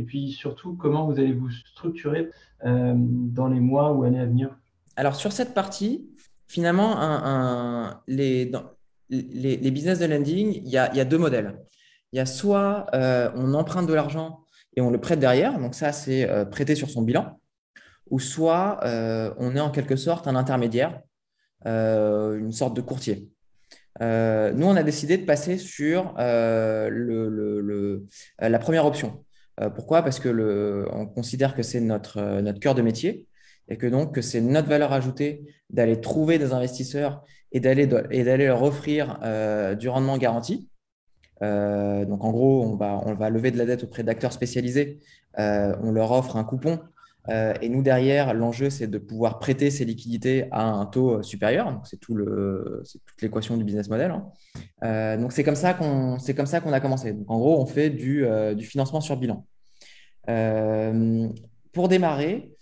Et 0.01 0.03
puis 0.03 0.33
surtout, 0.33 0.77
comment 0.77 1.07
vous 1.07 1.21
allez 1.21 1.35
vous 1.35 1.51
structurer 1.51 2.31
euh, 2.65 2.95
dans 2.97 3.49
les 3.49 3.61
mois 3.61 3.93
ou 3.93 4.05
années 4.05 4.21
à 4.21 4.25
venir? 4.25 4.57
Alors 4.97 5.15
sur 5.15 5.31
cette 5.31 5.53
partie, 5.53 6.09
finalement, 6.49 8.01
les, 8.09 8.51
business 9.11 9.99
de 9.99 10.07
lending, 10.07 10.63
il 10.65 10.71
y 10.71 10.79
a, 10.79 11.05
deux 11.05 11.19
modèles. 11.19 11.61
Il 12.13 12.17
y 12.17 12.21
a 12.21 12.25
soit 12.25 12.87
euh, 12.95 13.31
on 13.37 13.53
emprunte 13.53 13.87
de 13.87 13.93
l'argent 13.93 14.41
et 14.75 14.81
on 14.81 14.91
le 14.91 14.99
prête 14.99 15.21
derrière, 15.21 15.59
donc 15.59 15.75
ça 15.75 15.93
c'est 15.93 16.27
prêter 16.51 16.75
sur 16.75 16.89
son 16.89 17.03
bilan, 17.03 17.39
ou 18.09 18.21
soit 18.21 18.81
on 19.39 19.55
est 19.55 19.61
en 19.61 19.71
quelque 19.71 19.97
sorte 19.97 20.29
un 20.29 20.37
intermédiaire, 20.37 21.03
une 21.67 22.53
sorte 22.53 22.75
de 22.75 22.81
courtier. 22.81 23.31
Euh, 24.03 24.53
nous, 24.53 24.67
on 24.67 24.77
a 24.77 24.83
décidé 24.83 25.19
de 25.19 25.27
passer 25.27 25.59
sur 25.59 26.15
euh, 26.19 27.99
la 28.39 28.59
première 28.59 28.87
option. 28.87 29.25
Euh, 29.61 29.71
pourquoi? 29.71 30.03
Parce 30.03 30.21
que 30.21 30.87
on 30.93 31.07
considère 31.07 31.55
que 31.55 31.63
c'est 31.63 31.81
notre, 31.81 32.41
notre 32.41 32.61
cœur 32.61 32.75
de 32.75 32.83
métier 32.83 33.27
et 33.69 33.77
que 33.77 33.87
donc 33.87 34.19
c'est 34.23 34.41
notre 34.41 34.69
valeur 34.69 34.93
ajoutée 34.93 35.45
d'aller 35.71 36.01
trouver 36.01 36.39
des 36.39 36.53
investisseurs 36.53 37.25
et 37.53 37.61
d'aller 37.61 37.87
leur 37.87 38.63
offrir 38.63 39.21
du 39.79 39.89
rendement 39.89 40.19
garanti. 40.19 40.69
donc 41.41 42.25
en 42.25 42.31
gros, 42.31 42.65
on 42.65 42.75
va, 42.77 43.31
lever 43.31 43.51
de 43.51 43.59
la 43.59 43.67
dette 43.67 43.85
auprès 43.85 44.03
d'acteurs 44.03 44.33
spécialisés. 44.33 44.99
on 45.37 45.93
leur 45.93 46.11
offre 46.13 46.37
un 46.37 46.45
coupon 46.45 46.81
euh, 46.81 47.00
et 47.61 47.69
nous, 47.69 47.83
derrière, 47.83 48.35
l'enjeu, 48.35 48.71
c'est 48.71 48.89
de 48.89 48.99
pouvoir 48.99 49.39
prêter 49.39 49.71
ces 49.71 49.85
liquidités 49.85 50.47
à 50.51 50.65
un 50.65 50.87
taux 50.87 51.19
euh, 51.19 51.23
supérieur. 51.23 51.81
C'est 51.85 52.01
tout 52.01 52.17
toute 52.17 53.23
l'équation 53.23 53.57
du 53.57 53.65
business 53.65 53.89
model. 53.89 54.11
Hein. 54.11 54.27
Euh, 54.85 55.17
donc, 55.17 55.33
c'est 55.33 55.45
comme 55.45 55.55
ça 55.55 55.75
qu'on, 55.75 56.17
comme 56.37 56.47
ça 56.47 56.59
a 56.59 56.81
commencé. 56.81 57.17
En 57.29 57.39
gros, 57.39 57.61
on 57.61 57.67
fait 57.67 57.91
du, 57.91 58.27
du 58.57 58.65
financement 58.65 59.01
sur 59.01 59.17
bilan. 59.17 59.45
pour 61.73 61.89
démarrer, 61.89 62.53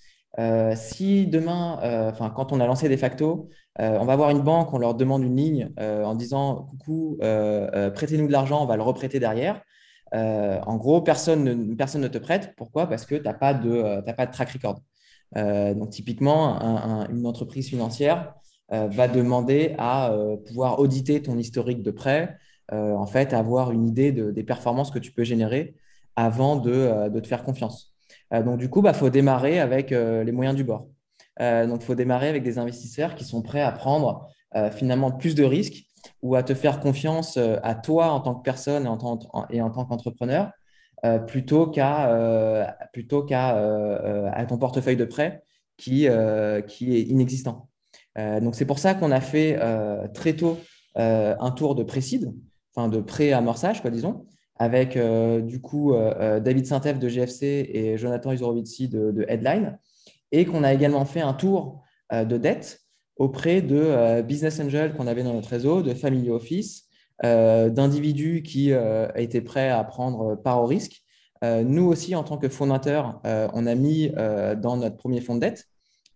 si 0.76 1.26
demain, 1.26 2.12
quand 2.34 2.52
on 2.52 2.60
a 2.60 2.66
lancé 2.66 2.88
des 2.88 2.96
factos, 2.96 3.48
on 3.78 4.04
va 4.04 4.16
voir 4.16 4.30
une 4.30 4.42
banque, 4.42 4.72
on 4.74 4.78
leur 4.78 4.94
demande 4.94 5.22
une 5.22 5.36
ligne 5.36 5.72
en 5.78 6.14
disant 6.14 6.66
coucou, 6.70 7.18
prêtez-nous 7.20 8.26
de 8.26 8.32
l'argent, 8.32 8.62
on 8.62 8.66
va 8.66 8.76
le 8.76 8.82
reprêter 8.82 9.18
derrière. 9.18 9.62
Euh, 10.14 10.60
en 10.66 10.76
gros, 10.76 11.00
personne 11.02 11.44
ne, 11.44 12.08
te 12.08 12.18
prête. 12.18 12.54
Pourquoi? 12.56 12.86
Parce 12.86 13.06
que 13.06 13.14
tu 13.14 13.22
n'as 13.22 13.34
pas, 13.34 13.54
de, 13.54 13.70
euh, 13.70 14.02
pas 14.02 14.26
de 14.26 14.32
track 14.32 14.50
record. 14.50 14.80
Euh, 15.36 15.74
donc, 15.74 15.90
typiquement, 15.90 16.58
une 17.10 17.26
entreprise 17.26 17.68
financière 17.68 18.34
va 18.70 19.08
demander 19.08 19.74
à 19.78 20.12
pouvoir 20.46 20.78
auditer 20.78 21.22
ton 21.22 21.38
historique 21.38 21.82
de 21.82 21.90
prêt, 21.90 22.36
en 22.70 23.06
fait, 23.06 23.32
avoir 23.32 23.72
une 23.72 23.86
idée 23.86 24.12
des 24.12 24.42
performances 24.42 24.90
que 24.90 24.98
tu 24.98 25.10
peux 25.10 25.24
générer 25.24 25.74
avant 26.16 26.56
de, 26.56 27.18
te 27.20 27.26
faire 27.26 27.44
confiance. 27.44 27.94
donc, 28.30 28.58
du 28.58 28.68
coup, 28.68 28.80
il 28.80 28.82
bah, 28.82 28.92
faut 28.92 29.08
démarrer 29.08 29.58
avec 29.58 29.90
les 29.90 30.32
moyens 30.32 30.54
du 30.54 30.64
bord. 30.64 30.88
donc, 31.40 31.80
il 31.80 31.84
faut 31.84 31.94
démarrer 31.94 32.28
avec 32.28 32.42
des 32.42 32.58
investisseurs 32.58 33.14
qui 33.14 33.24
sont 33.24 33.40
prêts 33.40 33.62
à 33.62 33.72
prendre 33.72 34.28
finalement 34.72 35.12
plus 35.12 35.34
de 35.34 35.44
risques 35.44 35.87
ou 36.22 36.34
à 36.34 36.42
te 36.42 36.54
faire 36.54 36.80
confiance 36.80 37.36
euh, 37.36 37.56
à 37.62 37.74
toi 37.74 38.10
en 38.10 38.20
tant 38.20 38.34
que 38.34 38.42
personne 38.42 38.86
et 38.86 38.88
en 38.88 38.96
tant, 38.96 39.18
et 39.50 39.60
en 39.60 39.70
tant 39.70 39.84
qu'entrepreneur 39.84 40.50
euh, 41.04 41.18
plutôt 41.18 41.66
qu'à 41.66 42.10
euh, 42.10 42.64
ton 44.48 44.58
portefeuille 44.58 44.96
de 44.96 45.04
prêt 45.04 45.42
qui, 45.76 46.08
qui 46.66 46.96
est 46.96 47.02
inexistant. 47.02 47.68
donc 48.16 48.56
c'est 48.56 48.64
pour 48.64 48.80
ça 48.80 48.94
qu'on 48.94 49.12
a 49.12 49.20
fait 49.20 49.56
très 50.12 50.32
tôt 50.32 50.58
un 50.96 51.50
tour 51.52 51.76
de 51.76 51.84
précide, 51.84 52.34
enfin 52.74 52.88
de 52.88 53.00
pré-amorçage, 53.00 53.80
quoi, 53.80 53.92
disons, 53.92 54.26
avec 54.56 54.98
du 55.46 55.60
coup 55.60 55.94
David 56.40 56.66
saint 56.66 56.80
de 56.80 57.08
GFC 57.08 57.70
et 57.72 57.96
Jonathan 57.96 58.32
Uzorovitsi 58.32 58.88
de, 58.88 59.12
de, 59.12 59.24
Headline, 59.28 59.78
et 60.32 60.46
qu'on 60.46 60.64
a 60.64 60.74
également 60.74 61.04
fait 61.04 61.20
un 61.20 61.32
tour 61.32 61.84
de 62.12 62.36
dette 62.36 62.80
auprès 63.18 63.60
de 63.60 63.76
euh, 63.76 64.22
business 64.22 64.60
angels 64.60 64.94
qu'on 64.94 65.06
avait 65.06 65.24
dans 65.24 65.34
notre 65.34 65.50
réseau, 65.50 65.82
de 65.82 65.92
family 65.92 66.30
office, 66.30 66.84
euh, 67.24 67.68
d'individus 67.68 68.42
qui 68.42 68.72
euh, 68.72 69.08
étaient 69.16 69.40
prêts 69.40 69.68
à 69.68 69.82
prendre 69.84 70.36
part 70.36 70.62
au 70.62 70.66
risque. 70.66 71.02
nous 71.42 71.86
aussi, 71.86 72.14
en 72.16 72.24
tant 72.24 72.36
que 72.38 72.48
fondateur, 72.48 73.20
on 73.24 73.66
a 73.66 73.74
mis 73.76 74.10
dans 74.56 74.76
notre 74.76 74.96
premier 74.96 75.20
fonds 75.20 75.36
de 75.36 75.40
dette 75.40 75.66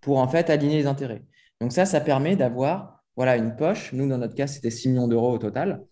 pour 0.01 0.19
en 0.19 0.27
fait 0.27 0.51
aligner 0.51 0.79
les 0.79 0.87
intérêts. 0.89 1.23
Donc 1.61 1.71
ça, 1.73 1.87
ça 1.87 2.01
permet 2.01 2.35
d'avoir 2.35 3.05
voilà, 3.17 3.37
une 3.37 3.55
poche. 3.55 3.93
Nous, 3.93 4.09
dans 4.09 4.19
notre 4.19 4.35
cas, 4.35 4.49
c'était 4.49 4.71
6 4.71 4.89
millions 4.89 5.07
d'euros 5.07 5.33
au 5.33 5.39
total. 5.39 5.85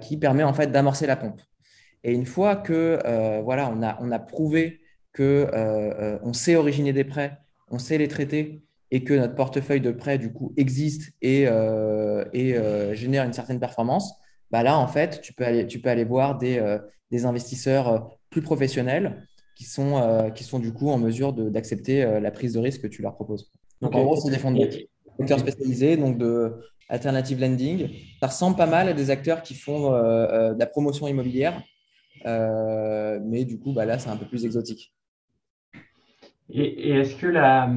qui 0.00 0.18
permet 0.18 0.44
en 0.44 0.54
fait 0.54 0.70
d'amorcer 0.70 1.06
la 1.08 1.16
pompe. 1.16 1.40
Et 2.04 2.12
une 2.12 2.26
fois 2.26 2.54
que 2.54 3.00
voilà, 3.42 3.72
on 3.76 3.82
a, 3.82 3.98
on 4.00 4.12
a 4.12 4.20
prouvé 4.20 4.80
qu'on 5.16 6.32
sait 6.32 6.54
originer 6.54 6.92
des 6.92 7.04
prêts, 7.04 7.36
on 7.72 7.80
sait 7.80 7.98
les 7.98 8.08
traiter 8.08 8.62
et 8.94 9.02
que 9.02 9.12
notre 9.14 9.34
portefeuille 9.34 9.80
de 9.80 9.90
prêts 9.90 10.18
du 10.18 10.32
coup 10.32 10.54
existe 10.56 11.12
et, 11.20 11.42
et 11.42 12.94
génère 12.94 13.24
une 13.24 13.32
certaine 13.32 13.58
performance, 13.58 14.14
bah 14.50 14.62
là 14.62 14.78
en 14.78 14.86
fait 14.86 15.20
tu 15.20 15.32
peux 15.32 15.44
aller, 15.44 15.66
tu 15.66 15.80
peux 15.80 15.88
aller 15.88 16.04
voir 16.04 16.38
des, 16.38 16.78
des 17.10 17.26
investisseurs 17.26 18.18
plus 18.30 18.42
professionnels 18.42 19.26
qui 19.54 19.64
sont, 19.64 19.96
euh, 19.96 20.30
qui 20.30 20.44
sont 20.44 20.58
du 20.58 20.72
coup 20.72 20.90
en 20.90 20.98
mesure 20.98 21.32
d'accepter 21.32 22.02
euh, 22.02 22.20
la 22.20 22.30
prise 22.30 22.54
de 22.54 22.58
risque 22.58 22.82
que 22.82 22.86
tu 22.86 23.02
leur 23.02 23.14
proposes. 23.14 23.52
Donc 23.80 23.94
en 23.94 24.02
gros, 24.02 24.16
c'est 24.16 24.30
des 24.30 24.38
fonds 24.38 24.52
de 24.52 24.68
acteurs 25.20 25.38
spécialisés, 25.38 25.96
donc 25.96 26.18
de 26.18 26.54
alternative 26.88 27.40
lending. 27.40 27.88
Ça 28.20 28.26
ressemble 28.26 28.56
pas 28.56 28.66
mal 28.66 28.88
à 28.88 28.92
des 28.92 29.10
acteurs 29.10 29.42
qui 29.42 29.54
font 29.54 29.92
euh, 29.92 30.54
de 30.54 30.58
la 30.58 30.66
promotion 30.66 31.06
immobilière, 31.06 31.62
mais 32.24 33.44
du 33.44 33.58
coup, 33.58 33.72
bah, 33.72 33.84
là, 33.84 33.98
c'est 33.98 34.10
un 34.10 34.16
peu 34.16 34.26
plus 34.26 34.44
exotique. 34.44 34.92
Et, 36.50 36.90
est-ce 36.90 37.16
que 37.16 37.26
la, 37.26 37.70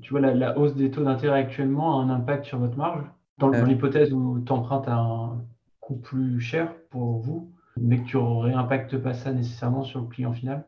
tu 0.00 0.10
vois, 0.10 0.20
la, 0.20 0.58
hausse 0.58 0.74
des 0.74 0.90
taux 0.90 1.04
d'intérêt 1.04 1.40
actuellement 1.40 2.00
a 2.00 2.04
un 2.04 2.10
impact 2.10 2.44
sur 2.44 2.58
votre 2.58 2.76
marge 2.76 3.04
Dans, 3.38 3.50
l'hypothèse 3.50 4.12
où 4.12 4.40
tu 4.44 4.52
empruntes 4.52 4.88
à 4.88 4.96
un 4.96 5.44
coût 5.80 5.96
plus 5.96 6.40
cher 6.40 6.74
pour 6.90 7.18
vous 7.18 7.50
mais 7.80 7.98
que 7.98 8.04
tu 8.04 8.16
réimpactes 8.16 8.96
pas 8.98 9.14
ça 9.14 9.32
nécessairement 9.32 9.84
sur 9.84 10.00
le 10.00 10.06
client 10.06 10.32
final? 10.32 10.64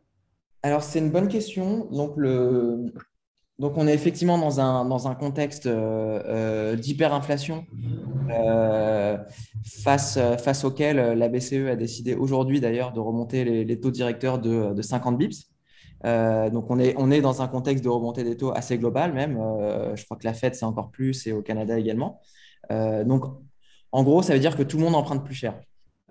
Alors, 0.62 0.83
c'est 0.83 0.99
une 0.99 1.11
bonne 1.11 1.28
question. 1.28 1.87
Donc, 1.92 2.14
le... 2.16 2.92
Donc, 3.59 3.78
on 3.78 3.87
est 3.87 3.95
effectivement 3.95 4.38
dans 4.38 4.61
un, 4.61 4.85
dans 4.85 5.09
un 5.09 5.14
contexte 5.14 5.66
euh, 5.66 6.21
euh, 6.26 6.76
d'hyperinflation 6.76 7.64
euh, 8.30 9.16
face, 9.64 10.18
face 10.42 10.64
auquel 10.64 10.97
la 10.97 11.28
BCE 11.28 11.68
a 11.71 11.76
décidé 11.76 12.14
aujourd'hui 12.14 12.61
d'ailleurs 12.61 12.92
de 12.92 13.00
remonter 13.00 13.64
les, 13.64 13.80
taux 13.80 13.90
directeurs 13.90 14.38
de, 14.38 14.75
de 14.75 14.83
50 14.83 15.16
bips. 15.16 15.49
Donc, 16.05 16.71
on 16.71 16.79
est, 16.79 16.95
on 16.99 17.11
est 17.11 17.21
dans 17.21 17.43
un 17.43 17.49
contexte 17.49 17.83
de 17.83 17.88
remontée 17.88 18.23
des 18.23 18.37
taux 18.37 18.53
assez 18.53 18.79
global 18.79 19.12
même. 19.12 19.38
je 19.95 20.05
crois 20.05 20.17
que 20.17 20.25
la 20.25 20.35
Fed, 20.35 20.55
c'est 20.55 20.65
encore 20.65 20.91
plus 20.91 21.26
et 21.26 21.33
au 21.33 21.43
Canada 21.43 21.79
également. 21.79 22.21
donc, 22.71 23.25
en 23.93 24.03
gros, 24.03 24.23
ça 24.23 24.35
veut 24.35 24.41
dire 24.41 24.57
que 24.57 24.62
tout 24.62 24.76
le 24.76 24.85
monde 24.85 24.95
emprunte 24.95 25.25
plus 25.25 25.35
cher. 25.35 25.55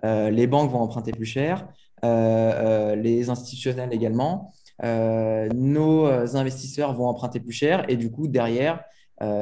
Euh, 0.04 0.30
les 0.30 0.46
banques 0.46 0.70
vont 0.70 0.80
emprunter 0.80 1.12
plus 1.12 1.24
cher, 1.24 1.68
euh, 2.04 2.92
euh, 2.92 2.96
les 2.96 3.30
institutionnels 3.30 3.92
également. 3.92 4.52
nos 4.82 6.06
investisseurs 6.36 6.92
vont 6.94 7.06
emprunter 7.06 7.40
plus 7.40 7.52
cher 7.52 7.84
et 7.88 7.96
du 7.96 8.10
coup, 8.10 8.28
derrière, 8.28 8.82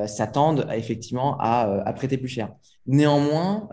s'attendent 0.06 0.68
effectivement 0.72 1.36
à, 1.40 1.92
prêter 1.94 2.18
plus 2.18 2.28
cher. 2.28 2.54
Néanmoins, 2.86 3.68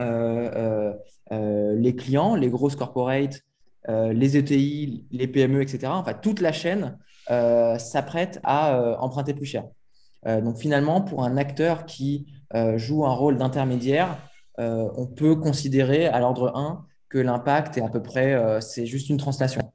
les 1.29 1.95
clients, 1.95 2.35
les 2.35 2.49
grosses 2.49 2.75
corporates, 2.75 3.41
les 3.87 4.37
ETI, 4.37 5.05
les 5.11 5.27
PME, 5.27 5.61
etc., 5.61 5.87
enfin 5.87 6.13
toute 6.13 6.39
la 6.39 6.51
chaîne 6.51 6.97
s'apprête 7.27 8.39
à 8.43 8.99
emprunter 8.99 9.33
plus 9.33 9.45
cher. 9.45 9.63
donc 10.25 10.57
finalement, 10.57 11.01
pour 11.01 11.23
un 11.23 11.37
acteur 11.37 11.85
qui 11.85 12.27
joue 12.77 13.05
un 13.05 13.13
rôle 13.13 13.37
d'intermédiaire, 13.37 14.17
euh, 14.59 14.87
on 14.95 15.07
peut 15.07 15.35
considérer 15.35 16.07
à 16.07 16.19
l'ordre 16.19 16.51
1 16.55 16.85
que 17.09 17.17
l'impact 17.17 17.77
est 17.77 17.81
à 17.81 17.89
peu 17.89 18.01
près, 18.01 18.33
euh, 18.33 18.61
c'est 18.61 18.85
juste 18.85 19.09
une 19.09 19.17
translation. 19.17 19.73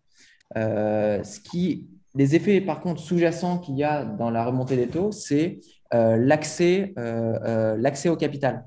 Euh, 0.56 1.22
ce 1.24 1.40
qui, 1.40 1.88
les 2.14 2.34
effets, 2.34 2.60
par 2.60 2.80
contre, 2.80 3.00
sous-jacents 3.00 3.58
qu'il 3.58 3.76
y 3.76 3.84
a 3.84 4.04
dans 4.04 4.30
la 4.30 4.44
remontée 4.44 4.76
des 4.76 4.88
taux, 4.88 5.12
c'est 5.12 5.60
l'accès 5.92 6.94
l'accès 6.96 8.08
au 8.08 8.16
capital. 8.16 8.66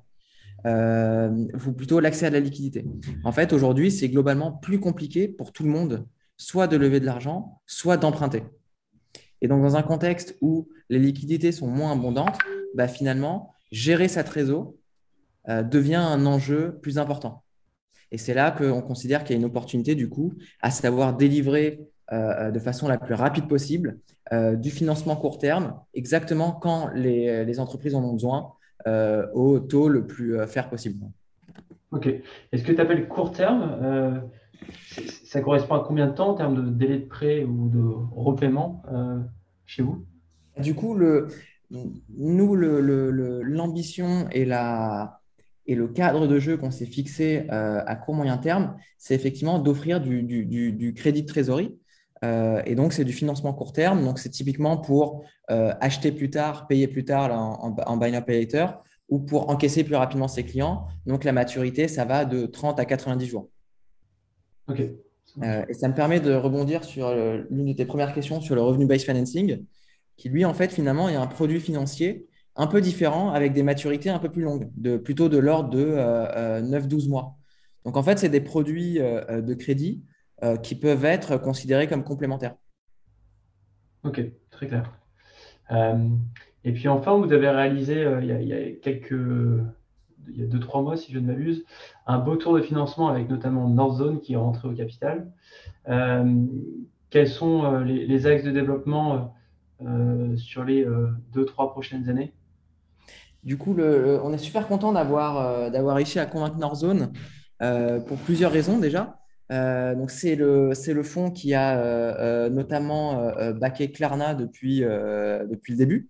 Ou 0.65 1.71
plutôt 1.73 1.99
l'accès 1.99 2.25
à 2.25 2.29
la 2.29 2.39
liquidité. 2.39 2.85
En 3.23 3.31
fait, 3.31 3.53
aujourd'hui, 3.53 3.91
c'est 3.91 4.09
globalement 4.09 4.51
plus 4.51 4.79
compliqué 4.79 5.27
pour 5.27 5.51
tout 5.51 5.63
le 5.63 5.69
monde, 5.69 6.05
soit 6.37 6.67
de 6.67 6.77
lever 6.77 6.99
de 6.99 7.05
l'argent, 7.05 7.61
soit 7.65 7.97
d'emprunter. 7.97 8.43
Et 9.41 9.47
donc, 9.47 9.61
dans 9.61 9.75
un 9.75 9.83
contexte 9.83 10.35
où 10.41 10.67
les 10.89 10.99
liquidités 10.99 11.51
sont 11.51 11.67
moins 11.67 11.93
abondantes, 11.93 12.37
bah, 12.75 12.87
finalement, 12.87 13.53
gérer 13.71 14.07
sa 14.07 14.23
trésor, 14.23 14.73
euh, 15.47 15.63
devient 15.63 15.95
un 15.95 16.25
enjeu 16.25 16.77
plus 16.81 16.97
important. 16.97 17.43
Et 18.11 18.17
c'est 18.17 18.33
là 18.33 18.51
qu'on 18.51 18.81
considère 18.81 19.23
qu'il 19.23 19.35
y 19.35 19.37
a 19.37 19.39
une 19.39 19.45
opportunité, 19.45 19.95
du 19.95 20.09
coup, 20.09 20.33
à 20.61 20.71
savoir 20.71 21.15
délivrer 21.15 21.79
euh, 22.11 22.51
de 22.51 22.59
façon 22.59 22.87
la 22.87 22.97
plus 22.97 23.13
rapide 23.13 23.47
possible 23.47 23.99
euh, 24.33 24.55
du 24.55 24.71
financement 24.71 25.15
court 25.15 25.37
terme, 25.37 25.79
exactement 25.93 26.51
quand 26.51 26.89
les, 26.93 27.59
entreprises 27.59 27.95
en 27.95 28.03
ont 28.03 28.13
besoin, 28.13 28.53
au 28.85 29.59
taux 29.59 29.89
le 29.89 30.05
plus 30.07 30.37
faire 30.47 30.69
possible. 30.69 31.05
Ok. 31.91 32.07
Est-ce 32.51 32.63
que 32.63 32.71
tu 32.71 32.81
appelles 32.81 33.07
court 33.07 33.31
terme 33.31 34.29
Ça 35.23 35.41
correspond 35.41 35.75
à 35.75 35.83
combien 35.85 36.07
de 36.07 36.13
temps 36.13 36.29
en 36.29 36.35
termes 36.35 36.55
de 36.55 36.69
délai 36.69 36.99
de 36.99 37.05
prêt 37.05 37.43
ou 37.43 37.69
de 37.69 37.81
repaiement 38.11 38.83
chez 39.65 39.83
vous? 39.83 40.05
Du 40.57 40.75
coup, 40.75 40.93
le, 40.93 41.27
nous, 41.71 42.55
l'ambition 42.55 44.27
et 44.31 44.45
la, 44.45 45.21
et 45.65 45.75
le 45.75 45.87
cadre 45.87 46.27
de 46.27 46.39
jeu 46.39 46.57
qu'on 46.57 46.71
s'est 46.71 46.85
fixé 46.85 47.45
euh, 47.51 47.83
à 47.85 47.95
court 47.95 48.15
moyen 48.15 48.37
terme, 48.37 48.75
c'est 48.97 49.13
effectivement 49.13 49.59
d'offrir 49.59 50.01
du, 50.01 50.93
crédit 50.95 51.21
de 51.21 51.27
trésorerie. 51.27 51.78
Euh, 52.25 52.61
et 52.65 52.75
donc, 52.75 52.93
c'est 52.93 53.05
du 53.05 53.13
financement 53.13 53.53
court 53.53 53.73
terme. 53.73 54.03
Donc, 54.03 54.19
c'est 54.19 54.29
typiquement 54.29 54.77
pour 54.77 55.23
euh, 55.51 55.73
acheter 55.79 56.11
plus 56.11 56.29
tard, 56.29 56.67
payer 56.67 56.87
plus 56.87 57.05
tard 57.05 57.31
en, 57.31 57.75
en, 57.85 57.97
buy 57.97 58.11
now, 58.11 58.21
pay 58.21 58.39
later 58.39 58.81
ou 59.07 59.19
pour 59.19 59.49
encaisser 59.49 59.83
plus 59.83 59.95
rapidement 59.95 60.27
ses 60.27 60.43
clients. 60.43 60.85
Donc, 61.05 61.23
la 61.23 61.31
maturité, 61.31 61.87
ça 61.87 62.05
va 62.05 62.25
de 62.25 62.45
30 62.45 62.79
à 62.79 62.85
90 62.85 63.25
jours. 63.25 63.49
OK. 64.67 64.81
et 64.81 65.73
ça 65.73 65.87
me 65.87 65.95
permet 65.95 66.19
de 66.19 66.33
rebondir 66.33 66.83
sur 66.83 67.11
l'une 67.49 67.65
de 67.65 67.73
tes 67.73 67.85
premières 67.85 68.13
questions 68.13 68.39
sur 68.39 68.53
le 68.53 68.61
revenu-based 68.61 69.05
financing, 69.05 69.65
qui 70.15 70.29
lui, 70.29 70.45
en 70.45 70.53
fait, 70.53 70.71
finalement, 70.71 71.09
est 71.09 71.15
un 71.15 71.25
produit 71.25 71.59
financier 71.59 72.27
un 72.59 72.67
peu 72.67 72.81
différent 72.81 73.31
avec 73.31 73.53
des 73.53 73.63
maturités 73.63 74.09
un 74.09 74.19
peu 74.19 74.29
plus 74.29 74.43
longues, 74.43 74.69
de, 74.75 74.97
plutôt 74.97 75.29
de 75.29 75.37
l'ordre 75.37 75.69
de 75.69 75.85
9-12 75.85 75.95
euh, 75.95 76.61
euh, 76.75 77.09
mois. 77.09 77.37
Donc 77.85 77.95
en 77.95 78.03
fait, 78.03 78.19
c'est 78.19 78.29
des 78.29 78.41
produits 78.41 78.99
euh, 78.99 79.41
de 79.41 79.53
crédit 79.53 80.03
qui 80.63 80.75
peuvent 80.75 81.05
être 81.05 81.37
considérés 81.37 81.87
comme 81.87 82.03
complémentaires. 82.03 82.55
Ok, 84.03 84.21
très 84.51 84.67
clair. 84.67 84.91
et 86.63 86.71
puis 86.71 86.87
enfin, 86.87 87.17
vous 87.17 87.33
avez 87.33 87.49
réalisé 87.49 88.05
il, 88.21 88.27
y 88.27 88.53
a, 88.53 88.71
quelques, 88.81 89.11
il 89.11 90.39
y 90.39 90.43
a 90.43 90.47
deux, 90.47 90.59
trois 90.59 90.81
mois, 90.81 90.95
si 90.95 91.11
je 91.11 91.19
ne 91.19 91.27
m'abuse, 91.27 91.65
un 92.07 92.19
beau 92.19 92.37
tour 92.37 92.53
de 92.53 92.61
financement 92.61 93.09
avec 93.09 93.29
notamment 93.29 93.67
Northzone 93.67 94.21
qui 94.21 94.33
est 94.33 94.37
rentré 94.37 94.67
au 94.69 94.73
capital. 94.73 95.31
quels 97.09 97.29
sont 97.29 97.79
les, 97.81 98.27
axes 98.27 98.43
de 98.43 98.51
développement 98.51 99.35
sur 100.37 100.63
les 100.63 100.87
deux, 101.33 101.45
trois 101.45 101.71
prochaines 101.71 102.07
années? 102.07 102.33
Du 103.43 103.57
coup, 103.57 103.75
on 103.79 104.33
est 104.33 104.37
super 104.37 104.67
content 104.67 104.91
d'avoir 104.91 105.37
euh, 105.37 105.69
d'avoir 105.69 105.95
réussi 105.95 106.19
à 106.19 106.25
convaincre 106.25 106.57
Northzone 106.57 107.13
euh, 107.61 107.99
pour 107.99 108.17
plusieurs 108.17 108.51
raisons 108.51 108.79
déjà. 108.79 109.19
Euh, 109.51 109.95
donc 109.95 110.11
c'est 110.11 110.35
le 110.35 110.71
le 110.87 111.03
fonds 111.03 111.31
qui 111.31 111.53
a 111.53 112.49
notamment 112.49 113.31
backé 113.53 113.91
Klarna 113.91 114.35
depuis 114.35 114.81
depuis 114.81 115.73
le 115.73 115.77
début. 115.77 116.09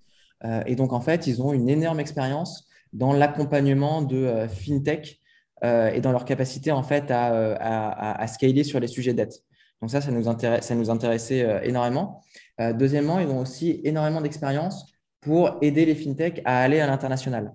et 0.66 0.76
donc 0.76 0.94
en 0.94 1.02
fait, 1.02 1.28
ils 1.28 1.42
ont 1.42 1.54
une 1.54 1.70
énorme 1.70 2.00
expérience 2.00 2.68
dans 2.94 3.14
l'accompagnement 3.14 4.02
de 4.02 4.48
fintech 4.48 5.20
et 5.64 6.02
dans 6.02 6.12
leur 6.12 6.26
capacité 6.26 6.72
en 6.72 6.84
fait 6.84 7.12
à, 7.12 8.22
à, 8.22 8.28
scaler 8.28 8.64
sur 8.64 8.80
les 8.80 8.88
sujets 8.88 9.14
dette. 9.14 9.44
Donc 9.82 9.92
ça, 9.92 10.02
ça 10.02 10.12
nous, 10.12 10.28
intéresse, 10.28 10.66
ça 10.66 10.76
nous 10.76 10.90
intéressait 10.90 11.62
énormément. 11.64 12.22
deuxièmement, 12.74 13.20
ils 13.20 13.28
ont 13.28 13.40
aussi 13.40 13.80
énormément 13.84 14.22
d'expérience 14.22 14.94
pour 15.22 15.58
aider 15.62 15.86
les 15.86 15.96
fintechs 15.96 16.42
à 16.46 16.62
aller 16.62 16.80
à 16.80 16.88
l'international. 16.88 17.54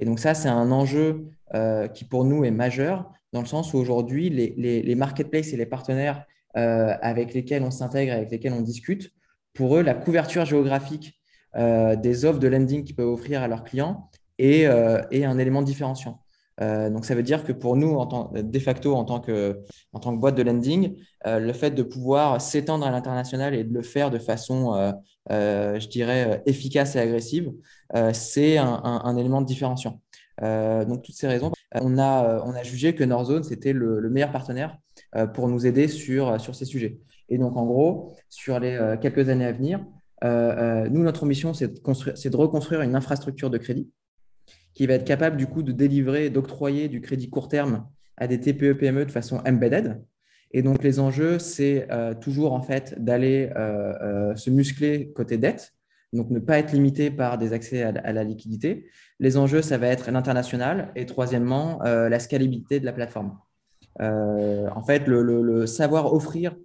Et 0.00 0.04
donc 0.04 0.18
ça, 0.18 0.34
c'est 0.34 0.48
un 0.48 0.70
enjeu 0.70 1.26
euh, 1.54 1.88
qui 1.88 2.04
pour 2.04 2.24
nous 2.24 2.44
est 2.44 2.50
majeur, 2.50 3.10
dans 3.32 3.40
le 3.40 3.46
sens 3.46 3.74
où 3.74 3.78
aujourd'hui, 3.78 4.30
les, 4.30 4.94
marketplaces 4.94 5.52
et 5.52 5.56
les 5.56 5.66
partenaires 5.66 6.24
euh, 6.56 6.94
avec 7.02 7.34
lesquels 7.34 7.62
on 7.62 7.70
s'intègre, 7.70 8.12
avec 8.12 8.30
lesquels 8.30 8.52
on 8.52 8.62
discute, 8.62 9.10
pour 9.52 9.76
eux, 9.76 9.82
la 9.82 9.94
couverture 9.94 10.44
géographique 10.44 11.18
euh, 11.56 11.96
des 11.96 12.24
offres 12.24 12.38
de 12.38 12.48
lending 12.48 12.84
qu'ils 12.84 12.94
peuvent 12.94 13.08
offrir 13.08 13.42
à 13.42 13.48
leurs 13.48 13.64
clients 13.64 14.10
est, 14.38 14.62
est 15.10 15.24
un 15.24 15.38
élément 15.38 15.62
différenciant. 15.62 16.20
Euh, 16.60 16.90
donc, 16.90 17.04
ça 17.04 17.14
veut 17.14 17.22
dire 17.22 17.44
que 17.44 17.52
pour 17.52 17.76
nous, 17.76 17.98
de 18.34 18.58
facto, 18.58 18.94
en 18.94 19.04
tant, 19.04 19.20
que, 19.20 19.60
boîte 19.92 20.34
de 20.34 20.42
lending, 20.42 20.96
euh, 21.26 21.38
le 21.38 21.52
fait 21.52 21.70
de 21.70 21.82
pouvoir 21.82 22.40
s'étendre 22.40 22.86
à 22.86 22.90
l'international 22.90 23.54
et 23.54 23.64
de 23.64 23.72
le 23.72 23.82
faire 23.82 24.10
de 24.10 24.18
façon, 24.18 24.74
euh, 25.30 25.78
je 25.78 25.88
dirais, 25.88 26.42
efficace 26.46 26.96
et 26.96 27.00
agressive, 27.00 27.52
c'est 28.12 28.58
un, 28.58 29.16
élément 29.16 29.40
de 29.40 29.46
différenciation. 29.46 30.00
donc, 30.40 31.02
toutes 31.02 31.14
ces 31.14 31.28
raisons, 31.28 31.52
on 31.74 31.98
a, 31.98 32.42
on 32.44 32.52
a 32.52 32.62
jugé 32.62 32.94
que 32.94 33.04
Northzone, 33.04 33.44
c'était 33.44 33.72
le, 33.72 34.08
meilleur 34.10 34.32
partenaire 34.32 34.78
pour 35.34 35.48
nous 35.48 35.66
aider 35.66 35.88
sur, 35.88 36.40
sur 36.40 36.54
ces 36.54 36.64
sujets. 36.64 36.98
Et 37.28 37.38
donc, 37.38 37.56
en 37.56 37.66
gros, 37.66 38.14
sur 38.28 38.58
les 38.58 38.96
quelques 39.00 39.28
années 39.28 39.44
à 39.44 39.52
venir, 39.52 39.84
nous, 40.22 41.02
notre 41.02 41.26
mission, 41.26 41.52
c'est 41.54 41.68
de, 41.68 42.28
de 42.28 42.36
reconstruire 42.36 42.82
une 42.82 42.94
infrastructure 42.94 43.50
de 43.50 43.58
crédit 43.58 43.90
qui 44.74 44.86
va 44.86 44.94
être 44.94 45.04
capable 45.04 45.36
du 45.36 45.46
coup 45.46 45.62
de 45.62 45.72
délivrer, 45.72 46.30
d'octroyer 46.30 46.88
du 46.88 47.00
crédit 47.00 47.28
court 47.28 47.48
terme 47.48 47.86
à 48.16 48.26
des 48.26 48.40
TPE-PME 48.40 49.04
de 49.04 49.10
façon 49.10 49.42
embedded. 49.46 50.02
Et 50.52 50.62
donc, 50.62 50.82
les 50.82 51.00
enjeux, 51.00 51.38
c'est 51.38 51.86
toujours 52.20 52.54
en 52.54 52.62
fait 52.62 52.94
d'aller 52.98 53.50
se 54.36 54.50
muscler 54.50 55.12
côté 55.12 55.36
dette, 55.36 55.74
donc 56.12 56.30
ne 56.30 56.38
pas 56.38 56.58
être 56.58 56.72
limité 56.72 57.10
par 57.10 57.38
des 57.38 57.52
accès 57.52 57.82
à, 57.82 58.12
la 58.12 58.24
liquidité. 58.24 58.86
Les 59.20 59.36
enjeux, 59.36 59.62
ça 59.62 59.78
va 59.78 59.88
être 59.88 60.10
l'international 60.10 60.92
et 60.96 61.06
troisièmement, 61.06 61.80
la 61.82 62.18
scalabilité 62.18 62.80
de 62.80 62.84
la 62.84 62.92
plateforme. 62.92 63.36
en 64.00 64.82
fait, 64.86 65.06
le, 65.06 65.66
savoir 65.66 66.12
offrir 66.14 66.56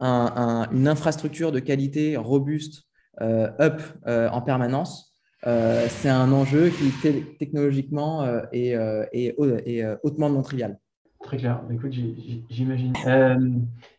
une 0.00 0.88
infrastructure 0.88 1.50
de 1.52 1.58
qualité 1.58 2.16
robuste, 2.16 2.84
up 3.20 3.82
en 4.06 4.42
permanence, 4.42 5.12
euh, 5.46 5.86
c'est 5.88 6.08
un 6.08 6.30
enjeu 6.32 6.70
qui 6.70 6.92
technologiquement 7.38 8.22
euh, 8.22 8.42
est, 8.52 8.76
euh, 8.76 9.04
est, 9.12 9.84
hautement 10.02 10.30
non 10.30 10.42
trivial. 10.42 10.78
Très 11.20 11.36
clair. 11.36 11.62
Écoute, 11.70 11.92
j'imagine. 12.50 12.92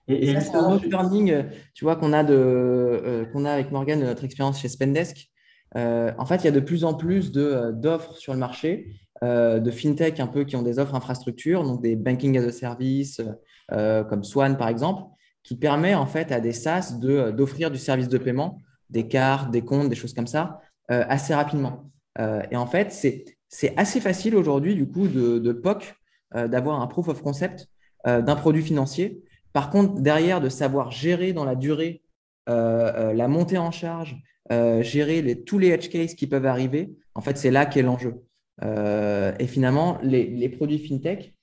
Et, 0.08 0.32
et, 0.32 0.40
c'est 0.40 0.56
un 0.56 0.78
learning, 0.78 1.46
tu 1.74 1.86
vois, 1.86 1.96
qu'on 1.96 2.14
a, 2.14 2.24
de, 2.24 3.28
qu'on 3.32 3.46
a 3.46 3.52
avec 3.52 3.72
Morgan, 3.72 4.00
notre 4.04 4.24
expérience 4.24 4.60
chez 4.60 4.68
Spendesk. 4.68 5.30
en 5.76 6.26
fait, 6.26 6.38
il 6.38 6.46
y 6.46 6.48
a 6.48 6.52
de 6.52 6.60
plus 6.60 6.84
en 6.84 6.94
plus 6.94 7.32
d'offres 7.32 8.18
sur 8.18 8.34
le 8.34 8.40
marché, 8.40 9.00
de 9.22 9.72
fintech 9.72 10.20
un 10.20 10.28
peu 10.28 10.44
qui 10.44 10.56
ont 10.56 10.62
des 10.62 10.78
offres 10.80 10.96
infrastructures, 10.96 11.64
donc 11.64 11.82
des 11.82 11.96
banking 11.96 12.38
as 12.38 12.44
a 12.44 12.52
service, 12.52 13.22
comme 13.70 14.24
Swan 14.24 14.58
par 14.58 14.68
exemple, 14.68 15.04
qui 15.44 15.56
permet 15.56 15.94
en 15.94 16.06
fait 16.06 16.32
à 16.32 16.40
des 16.40 16.54
SaaS 16.54 16.98
d'offrir 17.00 17.70
du 17.70 17.78
service 17.78 18.08
de 18.08 18.18
paiement, 18.18 18.58
des 18.90 19.08
cartes, 19.08 19.52
des 19.52 19.62
comptes, 19.62 19.90
des 19.90 19.96
choses 19.96 20.14
comme 20.14 20.28
ça, 20.28 20.62
euh, 20.92 21.04
assez 21.08 21.34
rapidement. 21.34 21.92
Euh, 22.20 22.42
et 22.52 22.56
en 22.56 22.66
fait, 22.66 22.92
c'est 22.92 23.78
assez 23.78 24.00
facile 24.00 24.36
aujourd'hui, 24.36 24.76
du 24.76 24.88
coup, 24.88 25.08
de, 25.08 25.52
POC, 25.52 25.96
euh, 26.36 26.48
d'avoir 26.48 26.82
un 26.82 26.88
proof 26.88 27.10
of 27.10 27.22
concept 27.22 27.68
d'un 28.06 28.36
produit 28.36 28.62
financier. 28.62 29.24
Par 29.54 29.70
contre, 29.70 30.02
derrière, 30.02 30.42
de 30.42 30.50
savoir 30.50 30.92
gérer 30.92 31.34
dans 31.34 31.46
la 31.46 31.56
durée 31.56 32.02
la 32.48 33.28
montée 33.30 33.58
en 33.58 33.72
charge, 33.72 34.18
gérer 34.50 35.22
les, 35.22 35.44
tous 35.44 35.60
les 35.60 35.70
edge 35.70 35.90
cases 35.90 36.16
qui 36.16 36.28
peuvent 36.28 36.46
arriver, 36.46 36.94
en 37.16 37.22
fait, 37.22 37.38
c'est 37.38 37.52
là 37.52 37.66
qu'est 37.66 37.84
l'enjeu. 37.84 38.24
et 38.62 39.48
finalement, 39.48 39.98
les, 40.02 40.50
produits 40.50 40.80
fintech, 40.80 41.36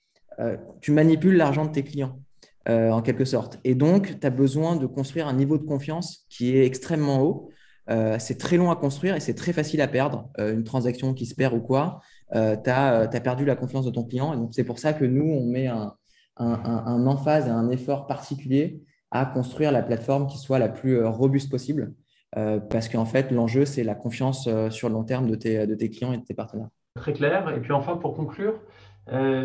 tu 0.80 0.92
manipules 0.92 1.36
l'argent 1.36 1.64
de 1.64 1.70
tes 1.70 1.84
clients, 1.84 2.20
en 2.68 3.00
quelque 3.00 3.24
sorte. 3.24 3.58
Et 3.64 3.74
donc, 3.74 4.20
tu 4.20 4.26
as 4.26 4.30
besoin 4.30 4.76
de 4.76 4.86
construire 4.86 5.26
un 5.26 5.34
niveau 5.34 5.56
de 5.56 5.64
confiance 5.64 6.26
qui 6.28 6.56
est 6.56 6.66
extrêmement 6.66 7.22
haut 7.22 7.50
euh, 7.90 8.16
c'est 8.18 8.38
très 8.38 8.56
long 8.56 8.70
à 8.70 8.76
construire 8.76 9.16
et 9.16 9.20
c'est 9.20 9.34
très 9.34 9.52
facile 9.52 9.80
à 9.80 9.88
perdre. 9.88 10.30
Euh, 10.38 10.52
une 10.52 10.64
transaction 10.64 11.12
qui 11.12 11.26
se 11.26 11.34
perd 11.34 11.54
ou 11.54 11.60
quoi, 11.60 12.00
euh, 12.34 12.56
tu 12.56 12.70
as, 12.70 13.08
perdu 13.22 13.44
la 13.44 13.56
confiance 13.56 13.84
de 13.84 13.90
ton 13.90 14.04
client. 14.04 14.32
Et 14.32 14.36
donc, 14.36 14.50
c'est 14.52 14.64
pour 14.64 14.78
ça 14.78 14.92
que 14.92 15.04
nous, 15.04 15.24
on 15.24 15.46
met 15.46 15.66
un, 15.66 15.94
emphase 16.40 17.46
et 17.46 17.50
un 17.50 17.68
effort 17.70 18.06
particulier 18.06 18.82
à 19.10 19.26
construire 19.26 19.72
la 19.72 19.82
plateforme 19.82 20.26
qui 20.26 20.38
soit 20.38 20.58
la 20.58 20.68
plus 20.68 21.04
robuste 21.04 21.50
possible. 21.50 21.94
parce 22.32 22.88
qu'en 22.88 23.04
fait, 23.04 23.30
l'enjeu, 23.30 23.64
c'est 23.64 23.84
la 23.84 23.94
confiance 23.94 24.48
sur 24.70 24.88
le 24.88 24.94
long 24.94 25.04
terme 25.04 25.28
de 25.28 25.34
tes, 25.34 25.66
de 25.66 25.74
tes 25.74 25.90
clients 25.90 26.12
et 26.12 26.18
de 26.18 26.24
tes 26.24 26.34
partenaires. 26.34 26.68
Très 26.94 27.12
clair. 27.12 27.48
Et 27.50 27.60
puis 27.60 27.72
enfin, 27.72 27.96
pour 27.96 28.14
conclure, 28.14 28.60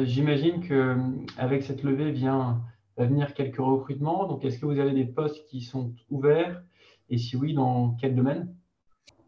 j'imagine 0.03 0.62
qu'avec 0.62 1.63
cette 1.63 1.84
levée 1.84 2.12
vient 2.12 2.62
venir 2.97 3.34
quelques 3.34 3.58
recrutements. 3.58 4.27
Donc, 4.27 4.45
est-ce 4.45 4.60
que 4.60 4.65
vous 4.65 4.79
avez 4.79 4.93
des 4.93 5.05
postes 5.05 5.45
qui 5.47 5.62
sont 5.62 5.93
ouverts? 6.10 6.62
Et 7.10 7.17
si 7.17 7.36
oui, 7.36 7.53
dans 7.53 7.95
quel 7.99 8.15
domaine? 8.15 8.53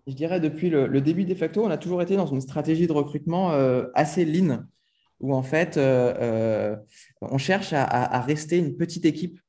Je 0.07 0.13
dirais 0.13 0.39
depuis 0.39 0.69
le, 0.69 1.01
début 1.01 1.25
des 1.25 1.35
facto, 1.35 1.63
on 1.63 1.69
a 1.69 1.77
toujours 1.77 2.01
été 2.01 2.15
dans 2.15 2.25
une 2.25 2.41
stratégie 2.41 2.87
de 2.87 2.93
recrutement 2.93 3.51
euh, 3.51 3.87
assez 3.93 4.23
lean, 4.25 4.63
où 5.19 5.33
en 5.33 5.43
fait, 5.43 5.77
euh, 5.77 6.13
euh, 6.19 6.75
on 7.21 7.37
cherche 7.37 7.73
à, 7.73 8.21
rester 8.21 8.57
une 8.57 8.77
petite 8.77 9.05
équipe 9.05 9.39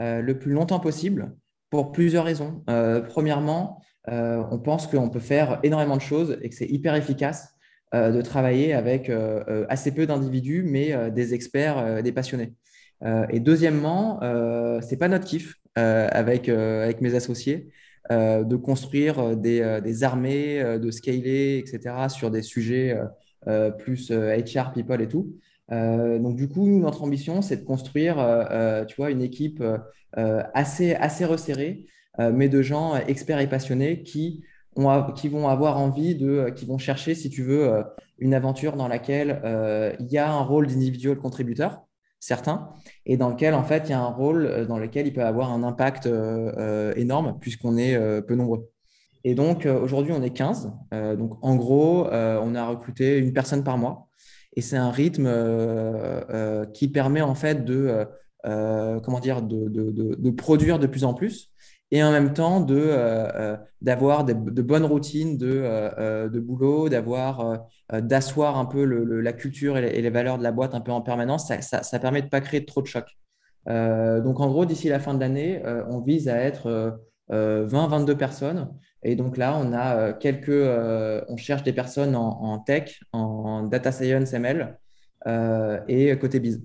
le 0.00 0.32
plus 0.32 0.52
longtemps 0.52 0.80
possible 0.80 1.34
pour 1.68 1.92
plusieurs 1.92 2.24
raisons. 2.24 2.64
premièrement, 3.08 3.82
on 4.06 4.58
pense 4.58 4.86
qu'on 4.86 5.10
peut 5.10 5.20
faire 5.20 5.60
énormément 5.62 5.96
de 5.96 6.02
choses 6.02 6.38
et 6.40 6.48
que 6.48 6.54
c'est 6.54 6.66
hyper 6.66 6.94
efficace 6.94 7.54
de 7.92 8.22
travailler 8.22 8.72
avec 8.72 9.12
assez 9.68 9.92
peu 9.92 10.06
d'individus, 10.06 10.62
mais 10.62 11.10
des 11.10 11.34
experts, 11.34 12.02
des 12.02 12.12
passionnés. 12.12 12.54
et 13.28 13.40
deuxièmement, 13.40 14.20
ce 14.22 14.90
n'est 14.90 14.96
pas 14.96 15.08
notre 15.08 15.26
kiff. 15.26 15.60
Euh, 15.78 16.08
avec, 16.10 16.48
euh, 16.48 16.82
avec 16.82 17.00
mes 17.00 17.14
associés, 17.14 17.68
euh, 18.10 18.42
de 18.42 18.56
construire 18.56 19.36
des, 19.36 19.80
des 19.84 20.02
armées, 20.02 20.78
de 20.80 20.90
scaler, 20.90 21.58
etc., 21.58 22.08
sur 22.08 22.32
des 22.32 22.42
sujets 22.42 22.98
plus 23.78 24.10
HR, 24.10 24.72
people 24.72 25.00
et 25.00 25.08
tout. 25.08 25.34
donc, 25.70 26.36
du 26.36 26.48
coup, 26.48 26.66
notre 26.66 27.02
ambition, 27.02 27.42
c'est 27.42 27.58
de 27.58 27.64
construire 27.64 28.16
tu 28.88 28.96
vois, 28.96 29.10
une 29.10 29.22
équipe 29.22 29.62
assez, 30.14 30.94
assez 30.94 31.24
resserrée, 31.24 31.86
mais 32.18 32.48
de 32.48 32.62
gens 32.62 32.96
experts 32.96 33.40
et 33.40 33.48
passionnés 33.48 34.02
qui, 34.02 34.44
ont, 34.76 35.12
qui 35.12 35.28
vont 35.28 35.48
avoir 35.48 35.78
envie 35.78 36.14
de, 36.14 36.50
qui 36.54 36.66
vont 36.66 36.78
chercher, 36.78 37.14
si 37.14 37.30
tu 37.30 37.42
veux, 37.42 37.82
une 38.18 38.34
aventure 38.34 38.76
dans 38.76 38.88
laquelle 38.88 39.40
il 40.00 40.12
y 40.12 40.18
a 40.18 40.30
un 40.30 40.42
rôle 40.42 40.66
d'individuel 40.66 41.16
contributeur, 41.16 41.82
certains, 42.20 42.74
et 43.06 43.16
dans 43.16 43.30
lequel, 43.30 43.54
en 43.54 43.64
fait, 43.64 43.84
il 43.86 43.90
y 43.90 43.94
a 43.94 44.00
un 44.00 44.10
rôle 44.10 44.46
euh, 44.46 44.66
dans 44.66 44.78
lequel 44.78 45.06
il 45.06 45.12
peut 45.12 45.24
avoir 45.24 45.50
un 45.50 45.62
impact 45.64 46.06
euh, 46.06 46.52
euh, 46.58 46.92
énorme 46.96 47.38
puisqu'on 47.40 47.76
est 47.78 47.98
peu 48.22 48.34
nombreux. 48.34 48.69
Et 49.24 49.34
donc, 49.34 49.66
aujourd'hui, 49.66 50.12
on 50.12 50.22
est 50.22 50.30
15. 50.30 50.72
donc, 51.18 51.34
en 51.42 51.56
gros, 51.56 52.06
on 52.10 52.54
a 52.54 52.66
recruté 52.66 53.18
une 53.18 53.32
personne 53.32 53.62
par 53.62 53.78
mois. 53.78 54.08
Et 54.56 54.62
c'est 54.62 54.76
un 54.76 54.90
rythme 54.90 55.28
qui 56.72 56.88
permet, 56.88 57.20
en 57.20 57.34
fait, 57.34 57.64
de, 57.64 58.06
comment 58.42 59.20
dire, 59.20 59.42
de, 59.42 59.68
de, 59.68 60.30
produire 60.30 60.78
de 60.78 60.86
plus 60.86 61.04
en 61.04 61.14
plus 61.14 61.50
et 61.90 62.02
en 62.02 62.12
même 62.12 62.32
temps 62.32 62.60
de 62.60 62.76
euh, 62.76 63.28
euh, 63.34 63.56
d'avoir 63.82 64.24
de, 64.24 64.62
bonnes 64.62 64.84
routines 64.84 65.36
de, 65.36 65.50
euh, 65.50 66.28
de 66.28 66.38
boulot, 66.38 66.88
d'avoir 66.88 67.66
d'asseoir 67.92 68.58
un 68.58 68.66
peu 68.66 68.84
la 68.84 69.32
culture 69.32 69.76
et 69.76 70.02
les, 70.02 70.10
valeurs 70.10 70.38
de 70.38 70.42
la 70.42 70.52
boîte 70.52 70.74
un 70.74 70.80
peu 70.80 70.92
en 70.92 71.00
permanence, 71.00 71.48
ça, 71.48 71.82
ça, 71.82 71.98
permet 71.98 72.22
de 72.22 72.28
pas 72.28 72.40
créer 72.40 72.64
trop 72.64 72.82
de 72.82 72.86
chocs. 72.86 73.18
donc 73.66 74.40
en 74.40 74.48
gros, 74.50 74.64
d'ici 74.66 74.88
la 74.88 75.00
fin 75.00 75.14
de 75.14 75.20
l'année, 75.20 75.62
on 75.88 76.00
vise 76.00 76.28
à 76.28 76.36
être 76.36 77.00
20-22 77.30 78.16
personnes. 78.16 78.68
Et 79.02 79.16
donc 79.16 79.36
là, 79.36 79.56
on 79.56 79.72
a 79.72 80.12
quelques, 80.12 80.48
on 81.28 81.36
cherche 81.36 81.62
des 81.62 81.72
personnes 81.72 82.14
en, 82.14 82.42
en 82.42 82.58
tech, 82.58 83.00
en 83.12 83.62
data 83.62 83.92
science, 83.92 84.32
ML 84.32 84.76
et 85.88 86.18
côté 86.18 86.40
biz. 86.40 86.60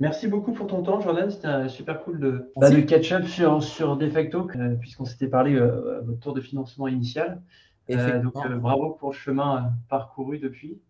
Merci 0.00 0.28
beaucoup 0.28 0.52
pour 0.52 0.68
ton 0.68 0.82
temps, 0.82 1.00
Jordan. 1.00 1.30
C'était 1.30 1.68
super 1.68 2.02
cool 2.04 2.20
de, 2.20 2.52
bah, 2.56 2.70
de 2.70 2.80
catch-up 2.80 3.24
sur, 3.26 3.62
sur 3.62 3.96
Defacto, 3.96 4.48
euh, 4.54 4.76
puisqu'on 4.76 5.04
s'était 5.04 5.26
parlé 5.26 5.56
euh, 5.56 5.98
à 5.98 6.00
votre 6.02 6.20
tour 6.20 6.34
de 6.34 6.40
financement 6.40 6.86
initial. 6.86 7.42
Euh, 7.90 8.20
donc, 8.20 8.34
bravo 8.60 8.90
pour 8.90 9.10
le 9.10 9.16
chemin 9.16 9.72
parcouru 9.88 10.38
depuis. 10.38 10.80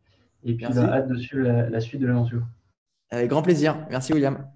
Et 0.45 0.55
puis, 0.55 0.67
bah, 0.67 0.93
hâte 0.93 1.09
de 1.09 1.17
suivre 1.17 1.43
la, 1.43 1.71
la 1.71 1.81
suite 1.81 2.01
de 2.01 2.07
l'aventure. 2.07 2.43
Avec 3.11 3.31
grand 3.31 3.43
plaisir. 3.43 3.87
Merci, 3.91 4.13
William. 4.13 4.47